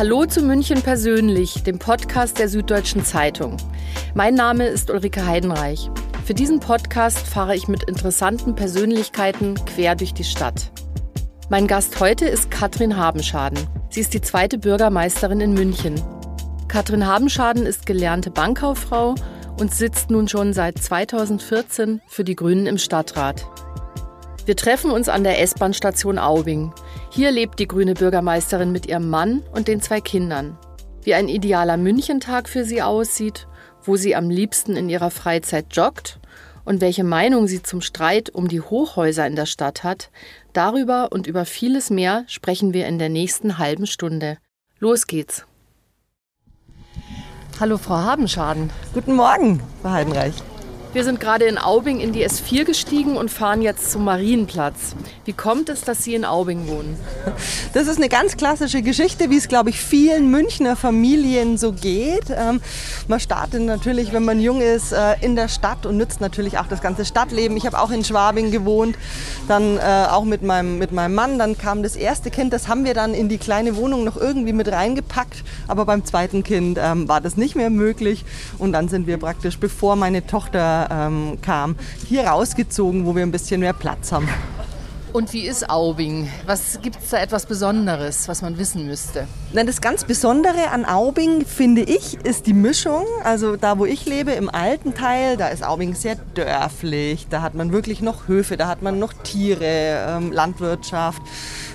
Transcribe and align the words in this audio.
Hallo 0.00 0.24
zu 0.24 0.40
München 0.40 0.80
persönlich, 0.80 1.62
dem 1.62 1.78
Podcast 1.78 2.38
der 2.38 2.48
Süddeutschen 2.48 3.04
Zeitung. 3.04 3.58
Mein 4.14 4.32
Name 4.32 4.66
ist 4.66 4.88
Ulrike 4.88 5.26
Heidenreich. 5.26 5.90
Für 6.24 6.32
diesen 6.32 6.58
Podcast 6.58 7.18
fahre 7.18 7.54
ich 7.54 7.68
mit 7.68 7.82
interessanten 7.82 8.54
Persönlichkeiten 8.54 9.56
quer 9.66 9.96
durch 9.96 10.14
die 10.14 10.24
Stadt. 10.24 10.72
Mein 11.50 11.66
Gast 11.66 12.00
heute 12.00 12.24
ist 12.24 12.50
Katrin 12.50 12.96
Habenschaden. 12.96 13.58
Sie 13.90 14.00
ist 14.00 14.14
die 14.14 14.22
zweite 14.22 14.56
Bürgermeisterin 14.56 15.42
in 15.42 15.52
München. 15.52 16.00
Katrin 16.66 17.06
Habenschaden 17.06 17.66
ist 17.66 17.84
gelernte 17.84 18.30
Bankkauffrau 18.30 19.16
und 19.58 19.74
sitzt 19.74 20.10
nun 20.10 20.28
schon 20.28 20.54
seit 20.54 20.78
2014 20.78 22.00
für 22.08 22.24
die 22.24 22.36
Grünen 22.36 22.64
im 22.64 22.78
Stadtrat. 22.78 23.44
Wir 24.46 24.56
treffen 24.56 24.90
uns 24.90 25.10
an 25.10 25.24
der 25.24 25.42
S-Bahn-Station 25.42 26.18
Aubing. 26.18 26.72
Hier 27.12 27.32
lebt 27.32 27.58
die 27.58 27.66
grüne 27.66 27.94
Bürgermeisterin 27.94 28.70
mit 28.70 28.86
ihrem 28.86 29.10
Mann 29.10 29.42
und 29.52 29.66
den 29.66 29.82
zwei 29.82 30.00
Kindern. 30.00 30.56
Wie 31.02 31.14
ein 31.14 31.28
idealer 31.28 31.76
Münchentag 31.76 32.48
für 32.48 32.64
sie 32.64 32.82
aussieht, 32.82 33.48
wo 33.82 33.96
sie 33.96 34.14
am 34.14 34.30
liebsten 34.30 34.76
in 34.76 34.88
ihrer 34.88 35.10
Freizeit 35.10 35.66
joggt 35.72 36.20
und 36.64 36.80
welche 36.80 37.02
Meinung 37.02 37.48
sie 37.48 37.64
zum 37.64 37.80
Streit 37.80 38.30
um 38.30 38.46
die 38.46 38.60
Hochhäuser 38.60 39.26
in 39.26 39.34
der 39.34 39.46
Stadt 39.46 39.82
hat, 39.82 40.10
darüber 40.52 41.08
und 41.10 41.26
über 41.26 41.46
vieles 41.46 41.90
mehr 41.90 42.24
sprechen 42.28 42.72
wir 42.74 42.86
in 42.86 43.00
der 43.00 43.08
nächsten 43.08 43.58
halben 43.58 43.88
Stunde. 43.88 44.38
Los 44.78 45.08
geht's. 45.08 45.44
Hallo 47.58 47.76
Frau 47.76 47.96
Habenschaden. 47.96 48.70
Guten 48.94 49.16
Morgen, 49.16 49.60
Frau 49.82 49.90
Heidenreich. 49.90 50.34
Wir 50.92 51.04
sind 51.04 51.20
gerade 51.20 51.44
in 51.44 51.56
Aubing 51.56 52.00
in 52.00 52.12
die 52.12 52.26
S4 52.26 52.64
gestiegen 52.64 53.16
und 53.16 53.30
fahren 53.30 53.62
jetzt 53.62 53.92
zum 53.92 54.04
Marienplatz. 54.04 54.96
Wie 55.24 55.32
kommt 55.32 55.68
es, 55.68 55.82
dass 55.82 56.02
Sie 56.02 56.16
in 56.16 56.24
Aubing 56.24 56.66
wohnen? 56.66 56.96
Das 57.72 57.86
ist 57.86 57.98
eine 57.98 58.08
ganz 58.08 58.36
klassische 58.36 58.82
Geschichte, 58.82 59.30
wie 59.30 59.36
es, 59.36 59.46
glaube 59.46 59.70
ich, 59.70 59.78
vielen 59.78 60.28
Münchner 60.32 60.74
Familien 60.74 61.56
so 61.56 61.70
geht. 61.70 62.24
Ähm, 62.30 62.60
man 63.06 63.20
startet 63.20 63.62
natürlich, 63.62 64.12
wenn 64.12 64.24
man 64.24 64.40
jung 64.40 64.60
ist, 64.60 64.90
äh, 64.90 65.14
in 65.20 65.36
der 65.36 65.46
Stadt 65.46 65.86
und 65.86 65.96
nützt 65.96 66.20
natürlich 66.20 66.58
auch 66.58 66.66
das 66.66 66.80
ganze 66.80 67.04
Stadtleben. 67.04 67.56
Ich 67.56 67.66
habe 67.66 67.78
auch 67.78 67.92
in 67.92 68.02
Schwabing 68.02 68.50
gewohnt, 68.50 68.96
dann 69.46 69.76
äh, 69.76 70.06
auch 70.10 70.24
mit 70.24 70.42
meinem, 70.42 70.78
mit 70.78 70.90
meinem 70.90 71.14
Mann. 71.14 71.38
Dann 71.38 71.56
kam 71.56 71.84
das 71.84 71.94
erste 71.94 72.32
Kind, 72.32 72.52
das 72.52 72.66
haben 72.66 72.84
wir 72.84 72.94
dann 72.94 73.14
in 73.14 73.28
die 73.28 73.38
kleine 73.38 73.76
Wohnung 73.76 74.02
noch 74.02 74.16
irgendwie 74.16 74.52
mit 74.52 74.66
reingepackt. 74.66 75.44
Aber 75.68 75.84
beim 75.84 76.04
zweiten 76.04 76.42
Kind 76.42 76.76
ähm, 76.82 77.06
war 77.06 77.20
das 77.20 77.36
nicht 77.36 77.54
mehr 77.54 77.70
möglich. 77.70 78.24
Und 78.58 78.72
dann 78.72 78.88
sind 78.88 79.06
wir 79.06 79.18
praktisch, 79.18 79.58
bevor 79.58 79.94
meine 79.94 80.26
Tochter 80.26 80.79
ähm, 80.90 81.38
kam, 81.42 81.76
hier 82.08 82.26
rausgezogen, 82.26 83.06
wo 83.06 83.14
wir 83.14 83.22
ein 83.22 83.32
bisschen 83.32 83.60
mehr 83.60 83.72
Platz 83.72 84.12
haben. 84.12 84.28
Und 85.12 85.32
wie 85.32 85.40
ist 85.40 85.68
Aubing? 85.68 86.28
Was 86.46 86.80
gibt 86.82 87.02
es 87.02 87.10
da 87.10 87.18
etwas 87.18 87.46
Besonderes, 87.46 88.28
was 88.28 88.42
man 88.42 88.58
wissen 88.58 88.86
müsste? 88.86 89.26
Na, 89.52 89.64
das 89.64 89.80
ganz 89.80 90.04
Besondere 90.04 90.70
an 90.70 90.84
Aubing, 90.84 91.44
finde 91.44 91.82
ich, 91.82 92.14
ist 92.24 92.46
die 92.46 92.52
Mischung. 92.52 93.04
Also 93.24 93.56
da, 93.56 93.78
wo 93.78 93.86
ich 93.86 94.06
lebe, 94.06 94.30
im 94.30 94.48
alten 94.48 94.94
Teil, 94.94 95.36
da 95.36 95.48
ist 95.48 95.64
Aubing 95.64 95.96
sehr 95.96 96.14
dörflich. 96.34 97.26
Da 97.28 97.42
hat 97.42 97.56
man 97.56 97.72
wirklich 97.72 98.02
noch 98.02 98.28
Höfe, 98.28 98.56
da 98.56 98.68
hat 98.68 98.82
man 98.82 99.00
noch 99.00 99.12
Tiere, 99.12 100.06
ähm, 100.08 100.30
Landwirtschaft. 100.30 101.22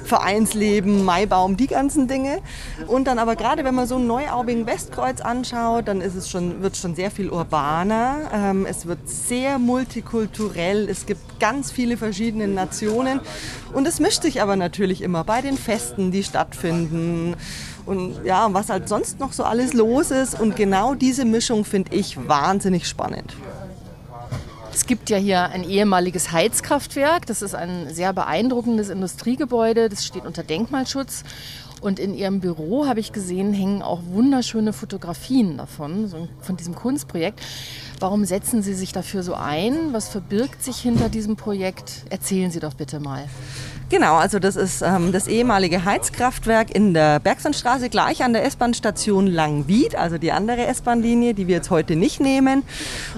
Vereinsleben, 0.06 1.04
Maibaum, 1.04 1.58
die 1.58 1.68
ganzen 1.68 2.08
Dinge. 2.08 2.40
Und 2.88 3.06
dann 3.06 3.20
aber 3.20 3.36
gerade, 3.36 3.64
wenn 3.64 3.76
man 3.76 3.88
so 3.88 3.96
ein 3.96 4.08
Neuaubing-Westkreuz 4.08 5.22
anschaut, 5.22 5.88
dann 5.88 6.02
ist 6.02 6.16
es 6.16 6.30
schon, 6.30 6.62
wird 6.62 6.74
es 6.74 6.82
schon 6.82 6.96
sehr 6.96 7.12
viel 7.12 7.30
urbaner. 7.30 8.30
Ähm, 8.34 8.66
es 8.66 8.86
wird 8.86 9.10
sehr 9.10 9.60
multikulturell. 9.60 10.88
Es 10.90 11.06
gibt 11.06 11.40
ganz 11.40 11.72
viele 11.72 11.98
verschiedene 11.98 12.48
Nationen. 12.48 13.20
Und 13.74 13.88
es 13.88 14.00
mischt 14.00 14.22
sich 14.22 14.42
aber 14.42 14.56
natürlich 14.56 15.02
immer 15.02 15.24
bei 15.24 15.42
den 15.42 15.58
Festen, 15.58 16.12
die 16.12 16.24
stattfinden 16.24 17.36
und 17.86 18.26
ja, 18.26 18.52
was 18.52 18.70
halt 18.70 18.90
sonst 18.90 19.20
noch 19.20 19.32
so 19.32 19.44
alles 19.44 19.74
los 19.74 20.12
ist. 20.12 20.40
Und 20.40 20.56
genau 20.56 20.96
diese 20.96 21.26
Mischung 21.26 21.66
finde 21.66 21.96
ich 21.96 22.18
wahnsinnig 22.28 22.88
spannend. 22.88 23.36
Es 24.76 24.88
gibt 24.88 25.10
ja 25.10 25.16
hier 25.16 25.42
ein 25.52 25.64
ehemaliges 25.64 26.34
Heizkraftwerk. 26.34 27.26
Das 27.28 27.42
ist 27.42 27.56
ein 27.56 27.94
sehr 27.94 28.12
beeindruckendes 28.12 28.90
Industriegebäude. 28.90 29.88
Das 29.88 30.06
steht 30.06 30.26
unter 30.26 30.44
Denkmalschutz. 30.44 31.24
Und 31.80 31.98
in 31.98 32.14
Ihrem 32.14 32.42
Büro 32.42 32.86
habe 32.86 33.00
ich 33.00 33.14
gesehen, 33.14 33.54
hängen 33.54 33.82
auch 33.82 34.02
wunderschöne 34.06 34.74
Fotografien 34.74 35.56
davon, 35.56 36.28
von 36.42 36.58
diesem 36.58 36.76
Kunstprojekt. 36.76 37.40
Warum 38.02 38.26
setzen 38.26 38.64
Sie 38.64 38.74
sich 38.74 38.92
dafür 38.92 39.24
so 39.24 39.36
ein? 39.36 39.94
Was 39.94 40.10
verbirgt 40.10 40.62
sich 40.62 40.76
hinter 40.76 41.08
diesem 41.08 41.38
Projekt? 41.38 42.04
Erzählen 42.10 42.52
Sie 42.52 42.60
doch 42.60 42.74
bitte 42.74 43.00
mal. 43.00 43.30
Genau, 43.88 44.16
also 44.16 44.40
das 44.40 44.56
ist 44.56 44.82
ähm, 44.82 45.12
das 45.12 45.28
ehemalige 45.28 45.86
Heizkraftwerk 45.86 46.76
in 46.76 46.96
der 46.96 47.20
Bergsonstraße, 47.20 47.90
gleich 47.90 48.24
an 48.24 48.34
der 48.34 48.44
S-Bahn-Station 48.46 49.28
Langwied, 49.28 49.96
also 49.96 50.18
die 50.18 50.32
andere 50.32 50.66
S-Bahn-Linie, 50.66 51.36
die 51.36 51.48
wir 51.48 51.58
jetzt 51.58 51.70
heute 51.70 51.96
nicht 51.96 52.20
nehmen. 52.20 52.64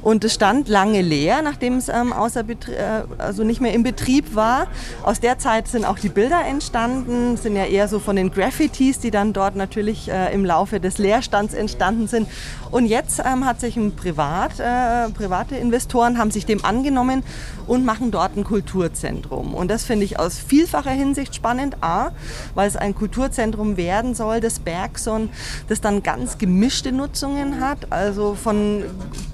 Und 0.01 0.25
es 0.25 0.33
stand 0.33 0.67
lange 0.67 1.01
leer, 1.01 1.41
nachdem 1.41 1.77
es 1.77 1.87
ähm, 1.87 2.11
außer 2.11 2.41
äh, 2.41 3.03
also 3.17 3.45
nicht 3.45 3.61
mehr 3.61 3.73
in 3.73 3.83
Betrieb 3.83 4.35
war. 4.35 4.67
Aus 5.03 5.21
der 5.21 5.39
Zeit 5.39 5.69
sind 5.69 5.85
auch 5.85 5.99
die 5.99 6.09
Bilder 6.09 6.43
entstanden, 6.45 7.37
sind 7.37 7.55
ja 7.55 7.63
eher 7.63 7.87
so 7.87 7.99
von 7.99 8.17
den 8.17 8.29
Graffitis, 8.29 8.99
die 8.99 9.09
dann 9.09 9.31
dort 9.31 9.55
natürlich 9.55 10.11
äh, 10.11 10.33
im 10.33 10.43
Laufe 10.43 10.81
des 10.81 10.97
Leerstands 10.97 11.53
entstanden 11.53 12.09
sind. 12.09 12.27
Und 12.71 12.87
jetzt 12.87 13.19
ähm, 13.19 13.45
hat 13.45 13.61
sich 13.61 13.77
ein 13.77 13.95
Privat, 13.95 14.59
äh, 14.59 15.09
private 15.11 15.55
Investoren 15.55 16.17
haben 16.17 16.31
sich 16.31 16.45
dem 16.45 16.65
angenommen 16.65 17.23
und 17.67 17.85
machen 17.85 18.11
dort 18.11 18.35
ein 18.35 18.43
Kulturzentrum. 18.43 19.53
Und 19.53 19.71
das 19.71 19.85
finde 19.85 20.03
ich 20.03 20.19
aus 20.19 20.37
vielfacher 20.57 20.89
Hinsicht 20.89 21.35
spannend. 21.35 21.77
A, 21.81 22.09
weil 22.55 22.67
es 22.67 22.75
ein 22.75 22.95
Kulturzentrum 22.95 23.77
werden 23.77 24.15
soll, 24.15 24.39
das 24.39 24.57
Bergson, 24.57 25.29
das 25.67 25.81
dann 25.81 26.01
ganz 26.01 26.39
gemischte 26.39 26.91
Nutzungen 26.91 27.59
hat, 27.59 27.91
also 27.91 28.33
von 28.33 28.83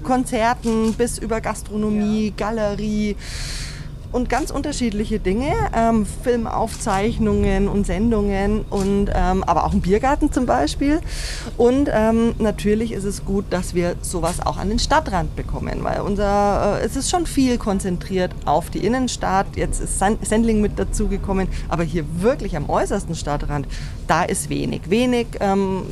Konzerten 0.02 0.92
bis 0.92 1.16
über 1.16 1.40
Gastronomie, 1.40 2.34
Galerie 2.36 3.16
und 4.14 4.28
ganz 4.28 4.52
unterschiedliche 4.52 5.18
Dinge, 5.18 5.52
ähm, 5.74 6.06
Filmaufzeichnungen 6.06 7.66
und 7.66 7.84
Sendungen 7.84 8.64
und 8.70 9.10
ähm, 9.12 9.42
aber 9.42 9.64
auch 9.64 9.72
ein 9.72 9.80
Biergarten 9.80 10.30
zum 10.30 10.46
Beispiel. 10.46 11.00
Und 11.56 11.90
ähm, 11.92 12.36
natürlich 12.38 12.92
ist 12.92 13.02
es 13.02 13.24
gut, 13.24 13.44
dass 13.50 13.74
wir 13.74 13.96
sowas 14.02 14.38
auch 14.38 14.56
an 14.56 14.68
den 14.68 14.78
Stadtrand 14.78 15.34
bekommen, 15.34 15.82
weil 15.82 16.00
unser 16.00 16.78
äh, 16.80 16.84
es 16.84 16.94
ist 16.94 17.10
schon 17.10 17.26
viel 17.26 17.58
konzentriert 17.58 18.30
auf 18.44 18.70
die 18.70 18.86
Innenstadt. 18.86 19.48
Jetzt 19.56 19.80
ist 19.80 19.98
Sendling 19.98 20.60
mit 20.60 20.78
dazugekommen, 20.78 21.48
aber 21.68 21.82
hier 21.82 22.04
wirklich 22.20 22.56
am 22.56 22.70
äußersten 22.70 23.16
Stadtrand, 23.16 23.66
da 24.06 24.22
ist 24.22 24.50
wenig, 24.50 24.90
wenig 24.90 25.26
ähm, 25.40 25.82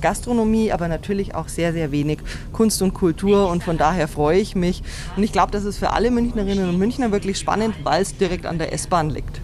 Gastronomie, 0.00 0.72
aber 0.72 0.88
natürlich 0.88 1.34
auch 1.34 1.48
sehr 1.48 1.72
sehr 1.72 1.92
wenig 1.92 2.18
Kunst 2.52 2.82
und 2.82 2.94
Kultur 2.94 3.48
und 3.48 3.62
von 3.62 3.78
daher 3.78 4.08
freue 4.08 4.38
ich 4.38 4.54
mich 4.54 4.82
und 5.16 5.22
ich 5.22 5.32
glaube, 5.32 5.52
das 5.52 5.64
ist 5.64 5.78
für 5.78 5.92
alle 5.92 6.10
Münchnerinnen 6.10 6.68
und 6.68 6.78
Münchner 6.78 7.12
wirklich 7.12 7.38
spannend 7.38 7.74
weil 7.84 8.02
es 8.02 8.16
direkt 8.16 8.46
an 8.46 8.58
der 8.58 8.72
S-Bahn 8.72 9.10
liegt. 9.10 9.40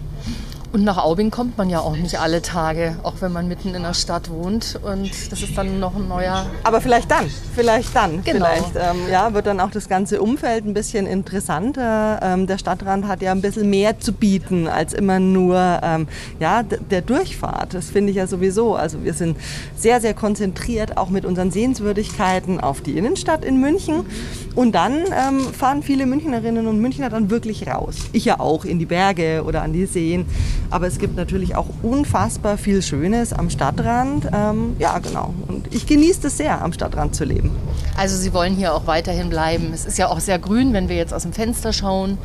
Und 0.73 0.83
nach 0.83 0.97
Aubing 0.97 1.29
kommt 1.29 1.55
man 1.55 1.69
ja 1.69 1.81
auch 1.81 1.95
nicht 1.95 2.19
alle 2.19 2.41
Tage, 2.41 2.95
auch 3.03 3.13
wenn 3.19 3.31
man 3.31 3.47
mitten 3.47 3.75
in 3.75 3.83
der 3.83 3.93
Stadt 3.93 4.31
wohnt. 4.31 4.79
Und 4.81 5.31
das 5.31 5.43
ist 5.43 5.55
dann 5.55 5.79
noch 5.79 5.95
ein 5.95 6.07
neuer. 6.07 6.47
Aber 6.63 6.81
vielleicht 6.81 7.11
dann, 7.11 7.29
vielleicht 7.53 7.95
dann. 7.95 8.23
Genau. 8.23 8.47
Vielleicht 8.47 8.75
ähm, 8.77 9.07
ja, 9.11 9.35
wird 9.35 9.45
dann 9.45 9.59
auch 9.59 9.69
das 9.69 9.87
ganze 9.87 10.19
Umfeld 10.19 10.65
ein 10.65 10.73
bisschen 10.73 11.05
interessanter. 11.05 12.19
Ähm, 12.23 12.47
der 12.47 12.57
Stadtrand 12.57 13.07
hat 13.07 13.21
ja 13.21 13.31
ein 13.31 13.41
bisschen 13.41 13.69
mehr 13.69 13.99
zu 13.99 14.13
bieten 14.13 14.67
als 14.67 14.93
immer 14.93 15.19
nur 15.19 15.79
ähm, 15.83 16.07
ja, 16.39 16.63
der 16.63 17.01
Durchfahrt. 17.01 17.75
Das 17.75 17.91
finde 17.91 18.09
ich 18.09 18.15
ja 18.15 18.25
sowieso. 18.25 18.75
Also 18.75 19.03
wir 19.03 19.13
sind 19.13 19.37
sehr, 19.75 20.01
sehr 20.01 20.15
konzentriert, 20.15 20.97
auch 20.97 21.11
mit 21.11 21.23
unseren 21.23 21.51
Sehenswürdigkeiten 21.51 22.59
auf 22.59 22.81
die 22.81 22.97
Innenstadt 22.97 23.45
in 23.45 23.61
München. 23.61 24.07
Und 24.55 24.73
dann 24.73 25.03
ähm, 25.11 25.39
fahren 25.39 25.83
viele 25.83 26.07
Münchnerinnen 26.07 26.65
und 26.65 26.79
Münchner 26.79 27.11
dann 27.11 27.29
wirklich 27.29 27.67
raus. 27.67 27.95
Ich 28.11 28.25
ja 28.25 28.39
auch 28.39 28.65
in 28.65 28.79
die 28.79 28.87
Berge 28.87 29.43
oder 29.45 29.61
an 29.61 29.71
die 29.71 29.85
Seen. 29.85 30.25
Aber 30.69 30.87
es 30.87 30.97
gibt 30.97 31.15
natürlich 31.15 31.55
auch 31.55 31.67
unfassbar 31.81 32.57
viel 32.57 32.81
Schönes 32.81 33.33
am 33.33 33.49
Stadtrand. 33.49 34.27
Ähm, 34.33 34.75
ja, 34.79 34.97
genau. 34.99 35.33
Und 35.47 35.73
ich 35.73 35.85
genieße 35.85 36.27
es 36.27 36.37
sehr, 36.37 36.61
am 36.61 36.73
Stadtrand 36.73 37.15
zu 37.15 37.25
leben. 37.25 37.51
Also 37.97 38.17
Sie 38.17 38.33
wollen 38.33 38.55
hier 38.55 38.73
auch 38.73 38.87
weiterhin 38.87 39.29
bleiben. 39.29 39.71
Es 39.73 39.85
ist 39.85 39.97
ja 39.97 40.07
auch 40.07 40.19
sehr 40.19 40.39
grün, 40.39 40.73
wenn 40.73 40.89
wir 40.89 40.95
jetzt 40.95 41.13
aus 41.13 41.23
dem 41.23 41.33
Fenster 41.33 41.73
schauen. 41.73 42.17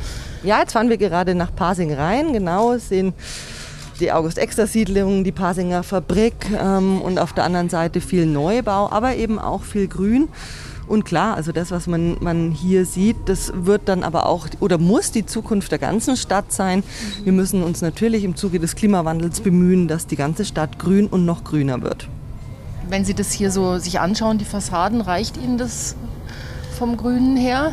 Ja, 0.43 0.59
jetzt 0.59 0.73
fahren 0.73 0.89
wir 0.89 0.97
gerade 0.97 1.35
nach 1.35 1.53
Pasing 1.53 1.93
rein. 1.93 2.33
Genau, 2.33 2.77
sehen 2.77 3.13
die 3.99 4.11
August-Exter-Siedlung, 4.11 5.23
die 5.23 5.31
Pasinger 5.31 5.83
Fabrik 5.83 6.33
ähm, 6.59 7.01
und 7.01 7.19
auf 7.19 7.33
der 7.33 7.43
anderen 7.43 7.69
Seite 7.69 8.01
viel 8.01 8.25
Neubau, 8.25 8.89
aber 8.89 9.15
eben 9.15 9.39
auch 9.39 9.63
viel 9.63 9.87
Grün. 9.87 10.29
Und 10.89 11.05
klar, 11.05 11.35
also 11.35 11.51
das, 11.51 11.69
was 11.69 11.85
man, 11.85 12.17
man 12.19 12.49
hier 12.49 12.83
sieht, 12.83 13.15
das 13.27 13.53
wird 13.55 13.83
dann 13.85 14.03
aber 14.03 14.25
auch 14.25 14.47
oder 14.59 14.79
muss 14.79 15.11
die 15.11 15.23
Zukunft 15.23 15.71
der 15.71 15.77
ganzen 15.77 16.17
Stadt 16.17 16.51
sein. 16.51 16.83
Wir 17.23 17.31
müssen 17.31 17.61
uns 17.61 17.81
natürlich 17.81 18.23
im 18.23 18.35
Zuge 18.35 18.59
des 18.59 18.75
Klimawandels 18.75 19.41
bemühen, 19.41 19.87
dass 19.87 20.07
die 20.07 20.15
ganze 20.15 20.45
Stadt 20.45 20.79
grün 20.79 21.05
und 21.05 21.25
noch 21.25 21.43
grüner 21.43 21.83
wird. 21.83 22.09
Wenn 22.89 23.05
Sie 23.05 23.13
das 23.13 23.31
hier 23.31 23.51
so 23.51 23.77
sich 23.77 23.99
anschauen, 23.99 24.39
die 24.39 24.45
Fassaden, 24.45 25.01
reicht 25.01 25.37
Ihnen 25.37 25.59
das 25.59 25.95
vom 26.75 26.97
Grünen 26.97 27.37
her? 27.37 27.71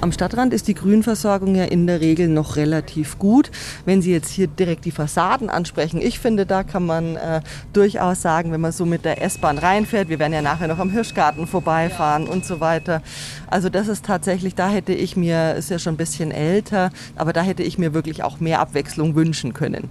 Am 0.00 0.12
Stadtrand 0.12 0.54
ist 0.54 0.68
die 0.68 0.74
Grünversorgung 0.74 1.56
ja 1.56 1.64
in 1.64 1.88
der 1.88 2.00
Regel 2.00 2.28
noch 2.28 2.54
relativ 2.54 3.18
gut. 3.18 3.50
Wenn 3.84 4.00
Sie 4.00 4.12
jetzt 4.12 4.30
hier 4.30 4.46
direkt 4.46 4.84
die 4.84 4.92
Fassaden 4.92 5.50
ansprechen, 5.50 6.00
ich 6.00 6.20
finde, 6.20 6.46
da 6.46 6.62
kann 6.62 6.86
man 6.86 7.16
äh, 7.16 7.40
durchaus 7.72 8.22
sagen, 8.22 8.52
wenn 8.52 8.60
man 8.60 8.70
so 8.70 8.86
mit 8.86 9.04
der 9.04 9.20
S-Bahn 9.22 9.58
reinfährt, 9.58 10.08
wir 10.08 10.20
werden 10.20 10.34
ja 10.34 10.40
nachher 10.40 10.68
noch 10.68 10.78
am 10.78 10.90
Hirschgarten 10.90 11.48
vorbeifahren 11.48 12.26
ja. 12.26 12.32
und 12.32 12.44
so 12.44 12.60
weiter. 12.60 13.02
Also 13.48 13.70
das 13.70 13.88
ist 13.88 14.04
tatsächlich, 14.04 14.54
da 14.54 14.68
hätte 14.68 14.92
ich 14.92 15.16
mir, 15.16 15.54
ist 15.56 15.68
ja 15.68 15.80
schon 15.80 15.94
ein 15.94 15.98
bisschen 15.98 16.30
älter, 16.30 16.90
aber 17.16 17.32
da 17.32 17.42
hätte 17.42 17.64
ich 17.64 17.76
mir 17.76 17.92
wirklich 17.92 18.22
auch 18.22 18.38
mehr 18.38 18.60
Abwechslung 18.60 19.16
wünschen 19.16 19.52
können. 19.52 19.90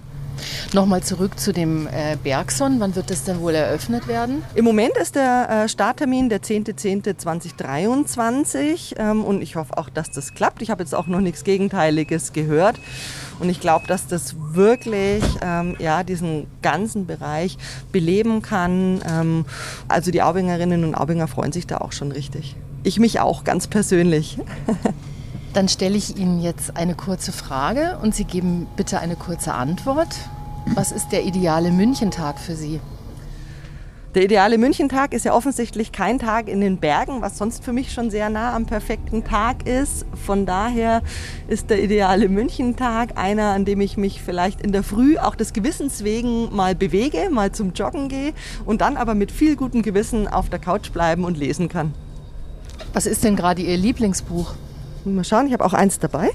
Nochmal 0.72 1.02
zurück 1.02 1.38
zu 1.38 1.52
dem 1.52 1.86
äh, 1.86 2.16
Bergson. 2.22 2.80
Wann 2.80 2.96
wird 2.96 3.10
das 3.10 3.24
denn 3.24 3.40
wohl 3.40 3.54
eröffnet 3.54 4.08
werden? 4.08 4.42
Im 4.54 4.64
Moment 4.64 4.96
ist 4.96 5.14
der 5.14 5.64
äh, 5.64 5.68
Starttermin 5.68 6.28
der 6.28 6.42
10.10.2023 6.42 8.98
ähm, 8.98 9.24
und 9.24 9.42
ich 9.42 9.56
hoffe 9.56 9.78
auch, 9.78 9.88
dass 9.88 10.10
das 10.10 10.34
klappt. 10.34 10.62
Ich 10.62 10.70
habe 10.70 10.82
jetzt 10.82 10.94
auch 10.94 11.06
noch 11.06 11.20
nichts 11.20 11.44
Gegenteiliges 11.44 12.32
gehört. 12.32 12.76
Und 13.40 13.50
ich 13.50 13.60
glaube, 13.60 13.86
dass 13.86 14.06
das 14.06 14.34
wirklich 14.38 15.22
ähm, 15.42 15.76
ja, 15.78 16.02
diesen 16.02 16.46
ganzen 16.62 17.06
Bereich 17.06 17.56
beleben 17.92 18.42
kann. 18.42 19.00
Ähm, 19.08 19.44
also 19.86 20.10
die 20.10 20.22
Aubingerinnen 20.22 20.84
und 20.84 20.94
Aubinger 20.94 21.28
freuen 21.28 21.52
sich 21.52 21.66
da 21.66 21.78
auch 21.78 21.92
schon 21.92 22.12
richtig. 22.12 22.56
Ich 22.82 22.98
mich 22.98 23.20
auch 23.20 23.44
ganz 23.44 23.66
persönlich. 23.66 24.38
Dann 25.54 25.68
stelle 25.68 25.96
ich 25.96 26.16
Ihnen 26.16 26.40
jetzt 26.40 26.76
eine 26.76 26.94
kurze 26.94 27.32
Frage 27.32 27.98
und 28.02 28.14
Sie 28.14 28.24
geben 28.24 28.66
bitte 28.76 29.00
eine 29.00 29.16
kurze 29.16 29.54
Antwort. 29.54 30.14
Was 30.74 30.92
ist 30.92 31.08
der 31.10 31.24
ideale 31.24 31.70
Münchentag 31.70 32.38
für 32.38 32.54
Sie? 32.54 32.80
Der 34.14 34.24
ideale 34.24 34.58
Münchentag 34.58 35.12
ist 35.12 35.24
ja 35.24 35.34
offensichtlich 35.34 35.92
kein 35.92 36.18
Tag 36.18 36.48
in 36.48 36.60
den 36.60 36.78
Bergen, 36.78 37.20
was 37.20 37.38
sonst 37.38 37.62
für 37.62 37.72
mich 37.72 37.92
schon 37.92 38.10
sehr 38.10 38.30
nah 38.30 38.54
am 38.54 38.66
perfekten 38.66 39.22
Tag 39.22 39.66
ist. 39.66 40.06
Von 40.26 40.44
daher 40.46 41.02
ist 41.46 41.70
der 41.70 41.82
ideale 41.82 42.28
Münchentag 42.28 43.16
einer, 43.16 43.52
an 43.52 43.64
dem 43.64 43.80
ich 43.80 43.96
mich 43.96 44.22
vielleicht 44.22 44.60
in 44.62 44.72
der 44.72 44.82
Früh 44.82 45.18
auch 45.18 45.34
des 45.34 45.52
Gewissens 45.52 46.04
wegen 46.04 46.54
mal 46.54 46.74
bewege, 46.74 47.28
mal 47.30 47.52
zum 47.52 47.74
Joggen 47.74 48.08
gehe 48.08 48.32
und 48.64 48.80
dann 48.80 48.96
aber 48.96 49.14
mit 49.14 49.30
viel 49.30 49.56
gutem 49.56 49.82
Gewissen 49.82 50.26
auf 50.26 50.48
der 50.48 50.58
Couch 50.58 50.90
bleiben 50.90 51.24
und 51.24 51.36
lesen 51.36 51.68
kann. 51.68 51.94
Was 52.92 53.06
ist 53.06 53.24
denn 53.24 53.36
gerade 53.36 53.62
Ihr 53.62 53.76
Lieblingsbuch? 53.76 54.54
Mal 55.14 55.24
schauen, 55.24 55.46
ich 55.46 55.52
habe 55.52 55.64
auch 55.64 55.74
eins 55.74 55.98
dabei. 55.98 56.30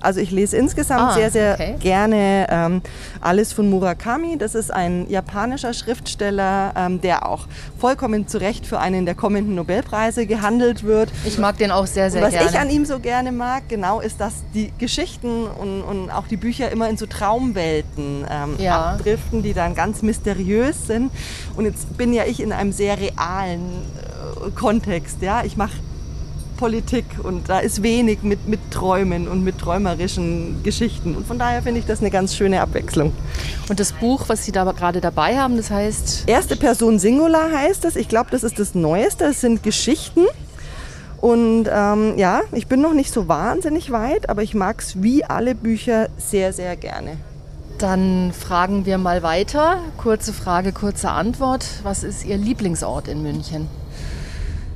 Also 0.00 0.20
ich 0.20 0.30
lese 0.30 0.56
insgesamt 0.56 1.12
ah, 1.12 1.14
sehr, 1.14 1.30
sehr 1.30 1.54
okay. 1.54 1.74
gerne 1.78 2.46
ähm, 2.48 2.82
alles 3.20 3.52
von 3.52 3.68
Murakami. 3.68 4.38
Das 4.38 4.54
ist 4.54 4.72
ein 4.72 5.06
japanischer 5.10 5.74
Schriftsteller, 5.74 6.72
ähm, 6.76 7.00
der 7.00 7.28
auch 7.28 7.46
vollkommen 7.78 8.26
zu 8.26 8.38
Recht 8.38 8.66
für 8.66 8.78
einen 8.78 9.04
der 9.04 9.14
kommenden 9.14 9.54
Nobelpreise 9.54 10.26
gehandelt 10.26 10.84
wird. 10.84 11.10
Ich 11.26 11.38
mag 11.38 11.58
den 11.58 11.70
auch 11.70 11.86
sehr, 11.86 12.10
sehr 12.10 12.22
was 12.22 12.30
gerne. 12.30 12.46
Was 12.46 12.54
ich 12.54 12.58
an 12.58 12.70
ihm 12.70 12.86
so 12.86 12.98
gerne 12.98 13.30
mag, 13.30 13.68
genau, 13.68 14.00
ist, 14.00 14.20
dass 14.20 14.34
die 14.54 14.72
Geschichten 14.78 15.46
und, 15.46 15.82
und 15.82 16.10
auch 16.10 16.26
die 16.26 16.38
Bücher 16.38 16.70
immer 16.70 16.88
in 16.88 16.96
so 16.96 17.04
Traumwelten 17.04 18.26
ähm, 18.30 18.54
ja. 18.58 18.92
abdriften, 18.92 19.42
die 19.42 19.52
dann 19.52 19.74
ganz 19.74 20.00
mysteriös 20.00 20.86
sind. 20.86 21.10
Und 21.56 21.66
jetzt 21.66 21.98
bin 21.98 22.14
ja 22.14 22.24
ich 22.24 22.40
in 22.40 22.52
einem 22.52 22.72
sehr 22.72 22.98
realen 22.98 23.60
äh, 24.46 24.50
Kontext. 24.52 25.20
Ja? 25.20 25.44
Ich 25.44 25.58
mache 25.58 25.72
Politik 26.60 27.06
und 27.22 27.48
da 27.48 27.58
ist 27.58 27.82
wenig 27.82 28.22
mit, 28.22 28.46
mit 28.46 28.60
Träumen 28.70 29.28
und 29.28 29.42
mit 29.42 29.58
träumerischen 29.58 30.62
Geschichten. 30.62 31.16
Und 31.16 31.26
von 31.26 31.38
daher 31.38 31.62
finde 31.62 31.80
ich 31.80 31.86
das 31.86 32.00
eine 32.00 32.10
ganz 32.10 32.36
schöne 32.36 32.60
Abwechslung. 32.60 33.14
Und 33.70 33.80
das 33.80 33.92
Buch, 33.92 34.24
was 34.28 34.44
Sie 34.44 34.52
da 34.52 34.70
gerade 34.70 35.00
dabei 35.00 35.38
haben, 35.38 35.56
das 35.56 35.70
heißt? 35.70 36.24
Erste 36.26 36.56
Person 36.56 36.98
Singular 36.98 37.50
heißt 37.50 37.86
es. 37.86 37.96
Ich 37.96 38.08
glaube, 38.08 38.28
das 38.30 38.44
ist 38.44 38.58
das 38.58 38.74
Neueste. 38.74 39.24
Es 39.24 39.40
sind 39.40 39.62
Geschichten. 39.62 40.26
Und 41.22 41.64
ähm, 41.72 42.18
ja, 42.18 42.42
ich 42.52 42.66
bin 42.66 42.82
noch 42.82 42.92
nicht 42.92 43.10
so 43.10 43.26
wahnsinnig 43.26 43.90
weit, 43.90 44.28
aber 44.28 44.42
ich 44.42 44.54
mag 44.54 44.82
es 44.82 45.02
wie 45.02 45.24
alle 45.24 45.54
Bücher 45.54 46.08
sehr, 46.18 46.52
sehr 46.52 46.76
gerne. 46.76 47.16
Dann 47.78 48.32
fragen 48.38 48.84
wir 48.84 48.98
mal 48.98 49.22
weiter. 49.22 49.78
Kurze 49.96 50.34
Frage, 50.34 50.72
kurze 50.72 51.10
Antwort. 51.10 51.64
Was 51.84 52.04
ist 52.04 52.26
Ihr 52.26 52.36
Lieblingsort 52.36 53.08
in 53.08 53.22
München? 53.22 53.79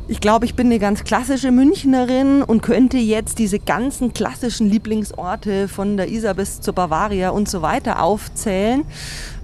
Ich 0.06 0.21
glaube, 0.21 0.45
ich 0.45 0.55
bin 0.55 0.67
eine 0.67 0.79
ganz 0.79 1.03
klassische 1.05 1.51
Münchnerin 1.51 2.43
und 2.43 2.61
könnte 2.61 2.99
jetzt 2.99 3.39
diese 3.39 3.59
ganzen 3.59 4.12
klassischen 4.12 4.69
Lieblingsorte 4.69 5.67
von 5.67 5.97
der 5.97 6.11
Isar 6.11 6.35
bis 6.35 6.61
zur 6.61 6.75
Bavaria 6.75 7.31
und 7.31 7.49
so 7.49 7.62
weiter 7.62 8.03
aufzählen. 8.03 8.85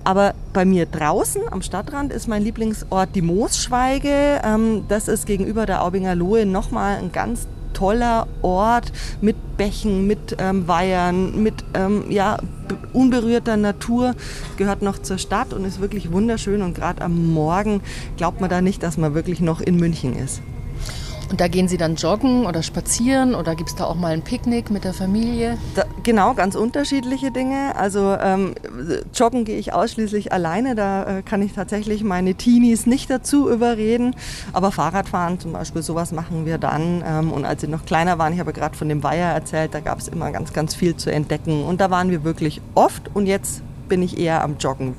Aber 0.04 0.34
bei 0.52 0.66
mir 0.66 0.84
draußen 0.84 1.40
am 1.50 1.62
Stadtrand 1.62 2.12
ist 2.12 2.28
mein 2.28 2.42
Lieblingsort 2.42 3.08
die 3.14 3.22
Moosschweige. 3.22 4.42
Ähm, 4.44 4.84
das 4.88 5.08
ist 5.08 5.24
gegenüber 5.24 5.64
der 5.64 5.82
Aubinger 5.82 6.14
Lohe 6.14 6.44
nochmal 6.44 6.98
ein 6.98 7.10
ganz 7.10 7.48
toller 7.72 8.26
Ort 8.42 8.92
mit 9.22 9.56
Bächen, 9.56 10.06
mit 10.06 10.36
ähm, 10.38 10.68
Weihern, 10.68 11.42
mit 11.42 11.54
ähm, 11.72 12.10
ja, 12.10 12.36
unberührter 12.92 13.56
Natur, 13.56 14.14
gehört 14.58 14.82
noch 14.82 14.98
zur 14.98 15.16
Stadt 15.16 15.54
und 15.54 15.64
ist 15.64 15.80
wirklich 15.80 16.12
wunderschön. 16.12 16.60
Und 16.60 16.74
gerade 16.74 17.00
am 17.00 17.32
Morgen 17.32 17.80
glaubt 18.18 18.42
man 18.42 18.50
da 18.50 18.60
nicht, 18.60 18.82
dass 18.82 18.98
man 18.98 19.14
wirklich 19.14 19.40
noch 19.40 19.62
in 19.62 19.76
München 19.76 20.14
ist. 20.14 20.42
Und 21.30 21.40
da 21.40 21.46
gehen 21.46 21.68
Sie 21.68 21.76
dann 21.76 21.94
joggen 21.94 22.44
oder 22.44 22.62
spazieren 22.62 23.36
oder 23.36 23.54
gibt 23.54 23.70
es 23.70 23.76
da 23.76 23.84
auch 23.84 23.94
mal 23.94 24.12
ein 24.12 24.22
Picknick 24.22 24.68
mit 24.70 24.82
der 24.82 24.92
Familie? 24.92 25.56
Da, 25.76 25.84
genau, 26.02 26.34
ganz 26.34 26.56
unterschiedliche 26.56 27.30
Dinge. 27.30 27.76
Also 27.76 28.16
ähm, 28.20 28.56
joggen 29.14 29.44
gehe 29.44 29.56
ich 29.56 29.72
ausschließlich 29.72 30.32
alleine. 30.32 30.74
Da 30.74 31.18
äh, 31.18 31.22
kann 31.22 31.40
ich 31.40 31.52
tatsächlich 31.52 32.02
meine 32.02 32.34
Teenies 32.34 32.86
nicht 32.86 33.08
dazu 33.10 33.48
überreden. 33.48 34.16
Aber 34.52 34.72
Fahrradfahren 34.72 35.38
zum 35.38 35.52
Beispiel, 35.52 35.82
sowas 35.82 36.10
machen 36.10 36.46
wir 36.46 36.58
dann. 36.58 37.04
Ähm, 37.06 37.30
und 37.30 37.44
als 37.44 37.60
sie 37.60 37.68
noch 37.68 37.84
kleiner 37.84 38.18
waren, 38.18 38.32
ich 38.32 38.40
habe 38.40 38.52
gerade 38.52 38.76
von 38.76 38.88
dem 38.88 39.04
Weiher 39.04 39.32
erzählt, 39.32 39.72
da 39.72 39.78
gab 39.78 40.00
es 40.00 40.08
immer 40.08 40.32
ganz, 40.32 40.52
ganz 40.52 40.74
viel 40.74 40.96
zu 40.96 41.12
entdecken. 41.12 41.62
Und 41.62 41.80
da 41.80 41.90
waren 41.92 42.10
wir 42.10 42.24
wirklich 42.24 42.60
oft 42.74 43.08
und 43.14 43.26
jetzt 43.26 43.62
bin 43.88 44.02
ich 44.02 44.18
eher 44.18 44.42
am 44.42 44.56
Joggen. 44.58 44.96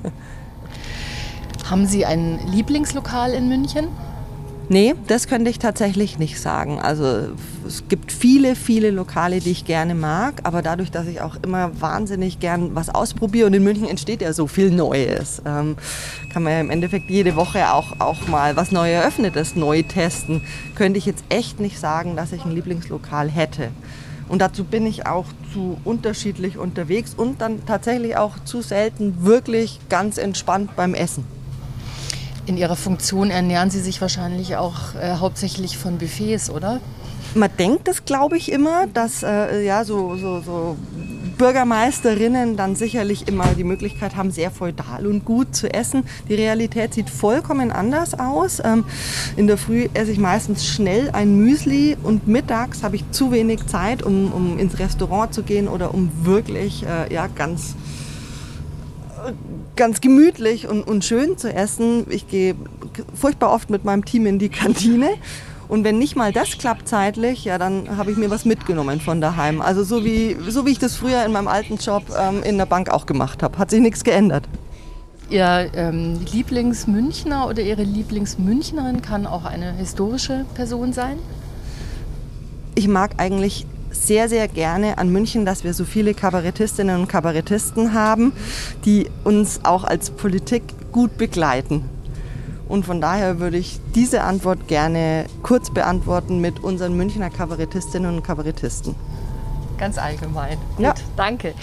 Haben 1.70 1.86
Sie 1.88 2.06
ein 2.06 2.40
Lieblingslokal 2.48 3.34
in 3.34 3.50
München? 3.50 3.88
Nee, 4.72 4.96
das 5.08 5.28
könnte 5.28 5.52
ich 5.52 5.60
tatsächlich 5.60 6.18
nicht 6.18 6.40
sagen. 6.40 6.80
Also 6.80 7.34
es 7.68 7.84
gibt 7.90 8.10
viele, 8.14 8.56
viele 8.56 8.90
Lokale, 8.90 9.42
die 9.42 9.52
ich 9.52 9.66
gerne 9.66 9.96
mag, 9.96 10.36
aber 10.44 10.62
dadurch, 10.62 10.90
dass 10.90 11.08
ich 11.08 11.20
auch 11.20 11.36
immer 11.44 11.82
wahnsinnig 11.82 12.40
gern 12.40 12.74
was 12.74 12.88
ausprobiere 12.88 13.48
und 13.48 13.54
in 13.54 13.66
München 13.66 13.90
entsteht 13.90 14.22
ja 14.22 14.32
so 14.32 14.48
viel 14.48 14.72
Neues, 14.72 15.42
ähm, 15.46 15.76
kann 16.32 16.44
man 16.44 16.54
ja 16.54 16.62
im 16.62 16.70
Endeffekt 16.70 17.10
jede 17.10 17.36
Woche 17.36 17.74
auch, 17.74 18.00
auch 18.00 18.30
mal 18.30 18.56
was 18.56 18.72
neu 18.72 18.90
eröffnetes 18.90 19.58
neu 19.58 19.84
testen, 19.84 20.42
könnte 20.74 21.00
ich 21.00 21.06
jetzt 21.06 21.26
echt 21.28 21.60
nicht 21.60 21.78
sagen, 21.78 22.16
dass 22.16 22.32
ich 22.32 22.46
ein 22.46 22.52
Lieblingslokal 22.52 23.30
hätte. 23.30 23.72
Und 24.30 24.40
dazu 24.40 24.64
bin 24.64 24.86
ich 24.86 25.06
auch 25.06 25.26
zu 25.52 25.82
unterschiedlich 25.84 26.58
unterwegs 26.58 27.14
und 27.14 27.42
dann 27.42 27.66
tatsächlich 27.66 28.16
auch 28.16 28.40
zu 28.46 28.62
selten 28.62 29.26
wirklich 29.26 29.82
ganz 29.90 30.18
entspannt 30.18 30.78
beim 30.78 30.94
Essen 30.94 31.26
in 32.46 32.58
Ihrer 32.58 32.76
Funktion 32.76 33.30
ernähren 33.30 33.70
Sie 33.70 33.80
sich 33.80 34.02
wahrscheinlich 34.02 34.56
auch 34.56 34.96
äh, 34.96 35.16
hauptsächlich 35.16 35.78
von 35.78 35.98
Buffets, 35.98 36.50
oder? 36.50 36.80
Man 37.34 37.50
denkt 37.58 37.88
das, 37.88 38.04
glaube 38.04 38.38
ich, 38.38 38.52
immer, 38.52 38.88
dass 38.88 39.24
äh, 39.24 39.64
ja, 39.64 39.86
so, 39.86 40.18
so, 40.18 40.42
so 40.42 40.78
Bürgermeisterinnen 41.38 42.58
dann 42.58 42.76
sicherlich 42.76 43.28
immer 43.28 43.48
die 43.58 43.64
Möglichkeit 43.64 44.16
haben, 44.16 44.32
sehr 44.32 44.52
feudal 44.52 45.08
und 45.08 45.26
gut 45.26 45.56
zu 45.56 45.74
essen. 45.74 46.04
Die 46.28 46.36
Realität 46.36 46.94
sieht 46.94 47.10
vollkommen 47.10 47.72
anders 47.72 48.20
aus. 48.20 48.62
Ähm, 48.64 48.86
in 49.38 49.48
der 49.48 49.58
Früh 49.58 49.88
esse 49.94 50.12
ich 50.12 50.20
meistens 50.20 50.68
schnell 50.68 51.10
ein 51.12 51.38
Müsli 51.38 51.98
und 52.04 52.28
mittags 52.28 52.84
habe 52.84 52.96
ich 52.98 53.10
zu 53.12 53.32
wenig 53.32 53.66
Zeit, 53.66 54.04
um, 54.04 54.32
um 54.32 54.60
ins 54.60 54.78
Restaurant 54.78 55.34
zu 55.34 55.42
gehen 55.42 55.68
oder 55.68 55.94
um 55.94 56.12
wirklich 56.24 56.86
äh, 56.86 57.12
ja, 57.12 57.28
ganz 57.28 57.76
ganz 59.76 60.02
gemütlich 60.02 60.68
und, 60.68 60.84
und 60.84 61.04
schön 61.04 61.38
zu 61.38 61.54
essen. 61.54 62.06
Ich 62.10 62.28
gehe 62.28 62.56
furchtbar 63.14 63.52
oft 63.52 63.70
mit 63.70 63.86
meinem 63.86 64.06
Team 64.06 64.26
in 64.26 64.40
die 64.40 64.50
Kantine. 64.50 65.10
Und 65.68 65.86
wenn 65.86 65.98
nicht 65.98 66.18
mal 66.18 66.34
das 66.34 66.58
klappt 66.58 66.90
zeitlich, 66.90 67.46
ja, 67.46 67.58
dann 67.58 67.96
habe 67.96 68.12
ich 68.12 68.18
mir 68.18 68.30
was 68.30 68.44
mitgenommen 68.44 69.00
von 69.00 69.22
daheim. 69.22 69.62
Also 69.62 69.86
so 69.86 70.04
wie, 70.04 70.36
so 70.50 70.66
wie 70.66 70.72
ich 70.72 70.80
das 70.80 70.98
früher 70.98 71.24
in 71.26 71.32
meinem 71.32 71.48
alten 71.48 71.78
Job 71.78 72.04
ähm, 72.20 72.44
in 72.44 72.58
der 72.58 72.66
Bank 72.66 72.90
auch 72.90 73.06
gemacht 73.06 73.42
habe. 73.42 73.58
Hat 73.58 73.70
sich 73.70 73.80
nichts 73.80 74.04
geändert. 74.04 74.50
Ihr 75.30 75.72
ähm, 75.74 76.20
Lieblingsmünchner 76.30 77.48
oder 77.48 77.62
Ihre 77.62 77.84
Lieblingsmünchnerin 77.84 79.02
kann 79.02 79.26
auch 79.26 79.46
eine 79.46 79.72
historische 79.72 80.46
Person 80.56 80.92
sein? 80.92 81.18
Ich 82.76 82.90
mag 82.90 83.14
eigentlich 83.18 83.66
sehr, 83.92 84.30
sehr 84.30 84.48
gerne 84.48 84.98
an 84.98 85.10
München, 85.10 85.46
dass 85.46 85.64
wir 85.64 85.74
so 85.74 85.86
viele 85.86 86.14
Kabarettistinnen 86.14 87.00
und 87.00 87.08
Kabarettisten 87.08 87.94
haben, 87.94 88.34
die 88.86 89.10
uns 89.24 89.62
auch 89.64 89.84
als 89.84 90.10
Politik 90.12 90.64
gut 90.92 91.18
begleiten. 91.18 91.84
Und 92.68 92.86
von 92.86 93.02
daher 93.02 93.40
würde 93.40 93.58
ich 93.58 93.80
diese 93.96 94.24
Antwort 94.24 94.68
gerne 94.68 95.26
kurz 95.44 95.72
beantworten 95.72 96.40
mit 96.40 96.64
unseren 96.64 96.96
Münchner 96.96 97.30
Kabarettistinnen 97.30 98.16
und 98.16 98.24
Kabarettisten. 98.24 98.96
Ganz 99.78 99.98
allgemein. 99.98 100.58
Gut, 100.78 100.86
ja. 100.86 100.94
danke. 101.18 101.54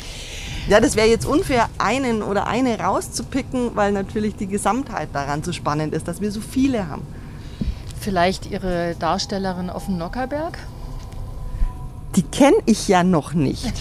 Ja, 0.69 0.81
das 0.81 0.97
wäre 0.97 1.09
jetzt 1.09 1.25
unfair, 1.25 1.71
einen 1.79 2.23
oder 2.23 2.47
eine 2.47 2.79
rauszupicken, 2.79 3.71
weil 3.75 3.93
natürlich 3.93 4.37
die 4.37 4.49
Gesamtheit 4.49 5.09
daran 5.15 5.43
so 5.43 5.53
spannend 5.53 5.95
ist, 5.95 6.07
dass 6.07 6.21
wir 6.21 6.31
so 6.31 6.43
viele 6.43 6.91
haben. 6.91 7.07
Vielleicht 7.99 8.51
Ihre 8.51 8.95
Darstellerin 8.99 9.71
auf 9.71 9.87
dem 9.87 9.97
Nockerberg? 9.97 10.59
Die 12.17 12.23
kenne 12.23 12.57
ich 12.67 12.89
ja 12.89 13.05
noch 13.05 13.35
nicht. 13.35 13.73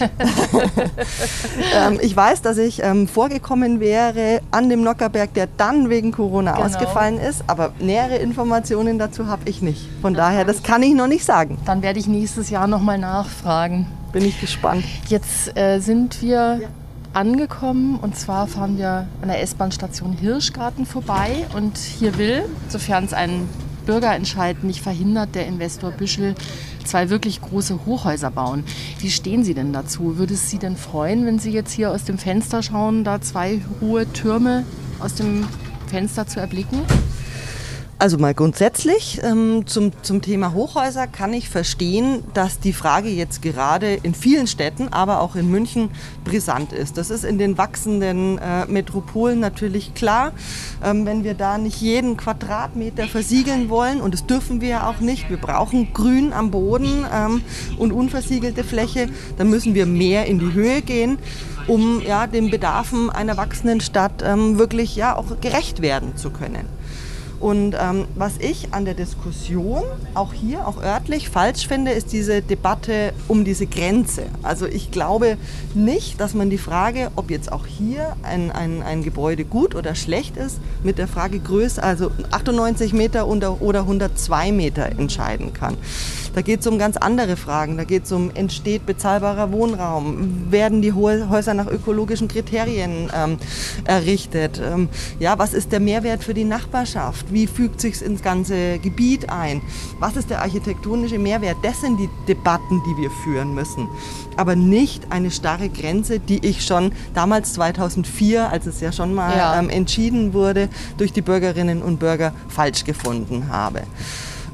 ähm, 1.74 1.98
ich 2.00 2.14
weiß, 2.14 2.42
dass 2.42 2.58
ich 2.58 2.82
ähm, 2.82 3.08
vorgekommen 3.08 3.80
wäre 3.80 4.40
an 4.50 4.68
dem 4.68 4.82
Nockerberg, 4.82 5.32
der 5.34 5.48
dann 5.56 5.88
wegen 5.88 6.12
Corona 6.12 6.52
genau. 6.52 6.66
ausgefallen 6.66 7.18
ist, 7.18 7.44
aber 7.46 7.72
nähere 7.80 8.16
Informationen 8.16 8.98
dazu 8.98 9.26
habe 9.26 9.48
ich 9.48 9.62
nicht. 9.62 9.88
Von 10.02 10.14
das 10.14 10.24
daher, 10.24 10.44
das 10.44 10.62
kann 10.62 10.82
ich 10.82 10.94
noch 10.94 11.06
nicht 11.06 11.24
sagen. 11.24 11.58
Dann 11.64 11.82
werde 11.82 11.98
ich 11.98 12.06
nächstes 12.06 12.50
Jahr 12.50 12.66
nochmal 12.66 12.98
nachfragen. 12.98 13.86
Bin 14.12 14.24
ich 14.24 14.40
gespannt. 14.40 14.84
Jetzt 15.08 15.56
äh, 15.56 15.80
sind 15.80 16.22
wir 16.22 16.60
ja. 16.62 16.68
angekommen 17.12 17.98
und 18.00 18.16
zwar 18.16 18.46
fahren 18.46 18.78
wir 18.78 19.06
an 19.22 19.28
der 19.28 19.42
S-Bahn-Station 19.42 20.12
Hirschgarten 20.12 20.86
vorbei 20.86 21.46
und 21.56 21.76
hier 21.76 22.16
will, 22.18 22.44
sofern 22.68 23.04
es 23.04 23.12
einen 23.12 23.48
Bürgerentscheid 23.88 24.64
nicht 24.64 24.82
verhindert, 24.82 25.34
der 25.34 25.46
Investor 25.46 25.92
Büschel 25.92 26.34
zwei 26.84 27.08
wirklich 27.08 27.40
große 27.40 27.86
Hochhäuser 27.86 28.30
bauen. 28.30 28.64
Wie 28.98 29.10
stehen 29.10 29.44
Sie 29.44 29.54
denn 29.54 29.72
dazu? 29.72 30.18
Würde 30.18 30.34
es 30.34 30.50
Sie 30.50 30.58
denn 30.58 30.76
freuen, 30.76 31.24
wenn 31.24 31.38
Sie 31.38 31.50
jetzt 31.50 31.72
hier 31.72 31.90
aus 31.90 32.04
dem 32.04 32.18
Fenster 32.18 32.62
schauen, 32.62 33.02
da 33.02 33.22
zwei 33.22 33.62
hohe 33.80 34.06
Türme 34.12 34.64
aus 35.00 35.14
dem 35.14 35.48
Fenster 35.86 36.26
zu 36.26 36.38
erblicken? 36.38 36.80
Also 38.00 38.16
mal 38.16 38.32
grundsätzlich 38.32 39.20
ähm, 39.24 39.66
zum, 39.66 39.90
zum 40.04 40.22
Thema 40.22 40.52
Hochhäuser 40.52 41.08
kann 41.08 41.32
ich 41.32 41.48
verstehen, 41.48 42.22
dass 42.32 42.60
die 42.60 42.72
Frage 42.72 43.08
jetzt 43.08 43.42
gerade 43.42 43.94
in 43.94 44.14
vielen 44.14 44.46
Städten, 44.46 44.86
aber 44.92 45.20
auch 45.20 45.34
in 45.34 45.50
München 45.50 45.90
brisant 46.24 46.72
ist. 46.72 46.96
Das 46.96 47.10
ist 47.10 47.24
in 47.24 47.38
den 47.38 47.58
wachsenden 47.58 48.38
äh, 48.38 48.66
Metropolen 48.66 49.40
natürlich 49.40 49.94
klar. 49.94 50.30
Ähm, 50.84 51.06
wenn 51.06 51.24
wir 51.24 51.34
da 51.34 51.58
nicht 51.58 51.80
jeden 51.80 52.16
Quadratmeter 52.16 53.08
versiegeln 53.08 53.68
wollen, 53.68 54.00
und 54.00 54.14
das 54.14 54.24
dürfen 54.26 54.60
wir 54.60 54.68
ja 54.68 54.88
auch 54.88 55.00
nicht, 55.00 55.28
wir 55.28 55.38
brauchen 55.38 55.92
Grün 55.92 56.32
am 56.32 56.52
Boden 56.52 57.04
ähm, 57.12 57.42
und 57.78 57.90
unversiegelte 57.90 58.62
Fläche, 58.62 59.08
dann 59.38 59.50
müssen 59.50 59.74
wir 59.74 59.86
mehr 59.86 60.26
in 60.26 60.38
die 60.38 60.52
Höhe 60.52 60.82
gehen 60.82 61.18
um 61.66 62.00
ja, 62.00 62.26
den 62.26 62.50
Bedarfen 62.50 63.10
einer 63.10 63.36
wachsenden 63.36 63.82
Stadt 63.82 64.24
ähm, 64.24 64.58
wirklich 64.58 64.96
ja, 64.96 65.14
auch 65.14 65.38
gerecht 65.42 65.82
werden 65.82 66.16
zu 66.16 66.30
können. 66.30 66.77
Und 67.40 67.76
ähm, 67.80 68.06
was 68.16 68.34
ich 68.38 68.74
an 68.74 68.84
der 68.84 68.94
Diskussion, 68.94 69.84
auch 70.14 70.32
hier, 70.32 70.66
auch 70.66 70.82
örtlich, 70.82 71.28
falsch 71.28 71.68
finde, 71.68 71.92
ist 71.92 72.12
diese 72.12 72.42
Debatte 72.42 73.12
um 73.28 73.44
diese 73.44 73.66
Grenze. 73.66 74.24
Also 74.42 74.66
ich 74.66 74.90
glaube 74.90 75.36
nicht, 75.74 76.20
dass 76.20 76.34
man 76.34 76.50
die 76.50 76.58
Frage, 76.58 77.12
ob 77.14 77.30
jetzt 77.30 77.52
auch 77.52 77.66
hier 77.66 78.16
ein, 78.24 78.50
ein, 78.50 78.82
ein 78.82 79.04
Gebäude 79.04 79.44
gut 79.44 79.76
oder 79.76 79.94
schlecht 79.94 80.36
ist, 80.36 80.58
mit 80.82 80.98
der 80.98 81.06
Frage 81.06 81.38
Größe, 81.38 81.82
also 81.82 82.10
98 82.30 82.92
Meter 82.92 83.28
oder 83.28 83.80
102 83.80 84.50
Meter 84.50 84.86
entscheiden 84.86 85.52
kann. 85.52 85.76
Da 86.34 86.42
geht 86.42 86.60
es 86.60 86.66
um 86.66 86.78
ganz 86.78 86.96
andere 86.96 87.36
Fragen. 87.36 87.76
Da 87.76 87.84
geht 87.84 88.04
es 88.04 88.12
um, 88.12 88.30
entsteht 88.34 88.86
bezahlbarer 88.86 89.52
Wohnraum? 89.52 90.50
Werden 90.50 90.82
die 90.82 90.92
Häuser 90.92 91.54
nach 91.54 91.66
ökologischen 91.66 92.28
Kriterien 92.28 93.10
ähm, 93.14 93.38
errichtet? 93.84 94.60
Ähm, 94.64 94.88
ja, 95.18 95.38
was 95.38 95.54
ist 95.54 95.72
der 95.72 95.80
Mehrwert 95.80 96.24
für 96.24 96.34
die 96.34 96.44
Nachbarschaft? 96.44 97.32
Wie 97.32 97.46
fügt 97.46 97.80
sich 97.80 98.02
ins 98.02 98.22
ganze 98.22 98.78
Gebiet 98.78 99.30
ein? 99.30 99.62
Was 99.98 100.16
ist 100.16 100.30
der 100.30 100.42
architektonische 100.42 101.18
Mehrwert? 101.18 101.56
Das 101.62 101.80
sind 101.80 101.98
die 101.98 102.08
Debatten, 102.26 102.82
die 102.86 103.02
wir 103.02 103.10
führen 103.10 103.54
müssen. 103.54 103.88
Aber 104.36 104.54
nicht 104.54 105.10
eine 105.10 105.30
starre 105.30 105.68
Grenze, 105.68 106.20
die 106.20 106.46
ich 106.46 106.64
schon 106.64 106.92
damals 107.14 107.54
2004, 107.54 108.50
als 108.50 108.66
es 108.66 108.80
ja 108.80 108.92
schon 108.92 109.14
mal 109.14 109.36
ja. 109.36 109.58
Ähm, 109.58 109.70
entschieden 109.70 110.32
wurde, 110.32 110.68
durch 110.96 111.12
die 111.12 111.22
Bürgerinnen 111.22 111.82
und 111.82 111.98
Bürger 111.98 112.32
falsch 112.48 112.84
gefunden 112.84 113.48
habe. 113.50 113.82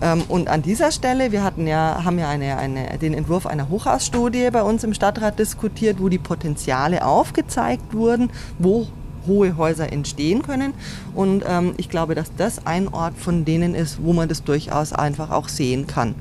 Ähm, 0.02 0.22
und 0.28 0.48
an 0.48 0.62
dieser 0.62 0.90
Stelle, 0.90 1.32
wir 1.32 1.42
hatten 1.42 1.66
ja, 1.66 2.04
haben 2.04 2.18
ja 2.18 2.28
eine, 2.28 2.56
eine, 2.56 2.98
den 2.98 3.14
Entwurf 3.14 3.46
einer 3.46 3.68
Hochhausstudie 3.68 4.50
bei 4.50 4.62
uns 4.62 4.84
im 4.84 4.94
Stadtrat 4.94 5.38
diskutiert, 5.38 6.00
wo 6.00 6.08
die 6.08 6.18
Potenziale 6.18 7.04
aufgezeigt 7.04 7.94
wurden, 7.94 8.30
wo 8.58 8.86
hohe 9.26 9.56
Häuser 9.56 9.92
entstehen 9.92 10.42
können. 10.42 10.74
Und 11.14 11.44
ähm, 11.48 11.74
ich 11.76 11.88
glaube, 11.88 12.14
dass 12.14 12.34
das 12.36 12.66
ein 12.66 12.88
Ort 12.88 13.16
von 13.16 13.44
denen 13.44 13.74
ist, 13.74 14.02
wo 14.02 14.12
man 14.12 14.28
das 14.28 14.44
durchaus 14.44 14.92
einfach 14.92 15.30
auch 15.30 15.48
sehen 15.48 15.86
kann. 15.86 16.14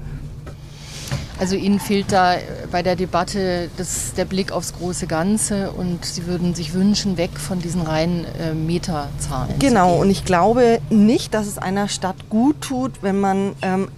Also 1.44 1.58
Ihnen 1.58 1.82
fehlt 1.82 2.14
da 2.14 2.38
bei 2.72 2.84
der 2.84 2.96
Debatte 2.96 3.70
das, 3.76 4.14
der 4.14 4.24
Blick 4.24 4.54
aufs 4.54 4.72
große 4.76 5.08
Ganze 5.08 5.72
und 5.72 6.06
Sie 6.06 6.26
würden 6.26 6.56
sich 6.56 6.74
wünschen, 6.74 7.18
weg 7.18 7.32
von 7.38 7.60
diesen 7.60 7.82
reinen 7.82 8.24
äh, 8.40 8.54
Meterzahlen. 8.54 9.60
Genau, 9.60 9.96
und 10.00 10.10
ich 10.10 10.24
glaube 10.24 10.80
nicht, 10.90 11.34
dass 11.34 11.48
es 11.48 11.58
einer 11.58 11.90
Stadt 11.90 12.30
gut 12.30 12.62
tut, 12.62 13.04
wenn 13.04 13.20
man 13.20 13.56
ähm, 13.62 13.90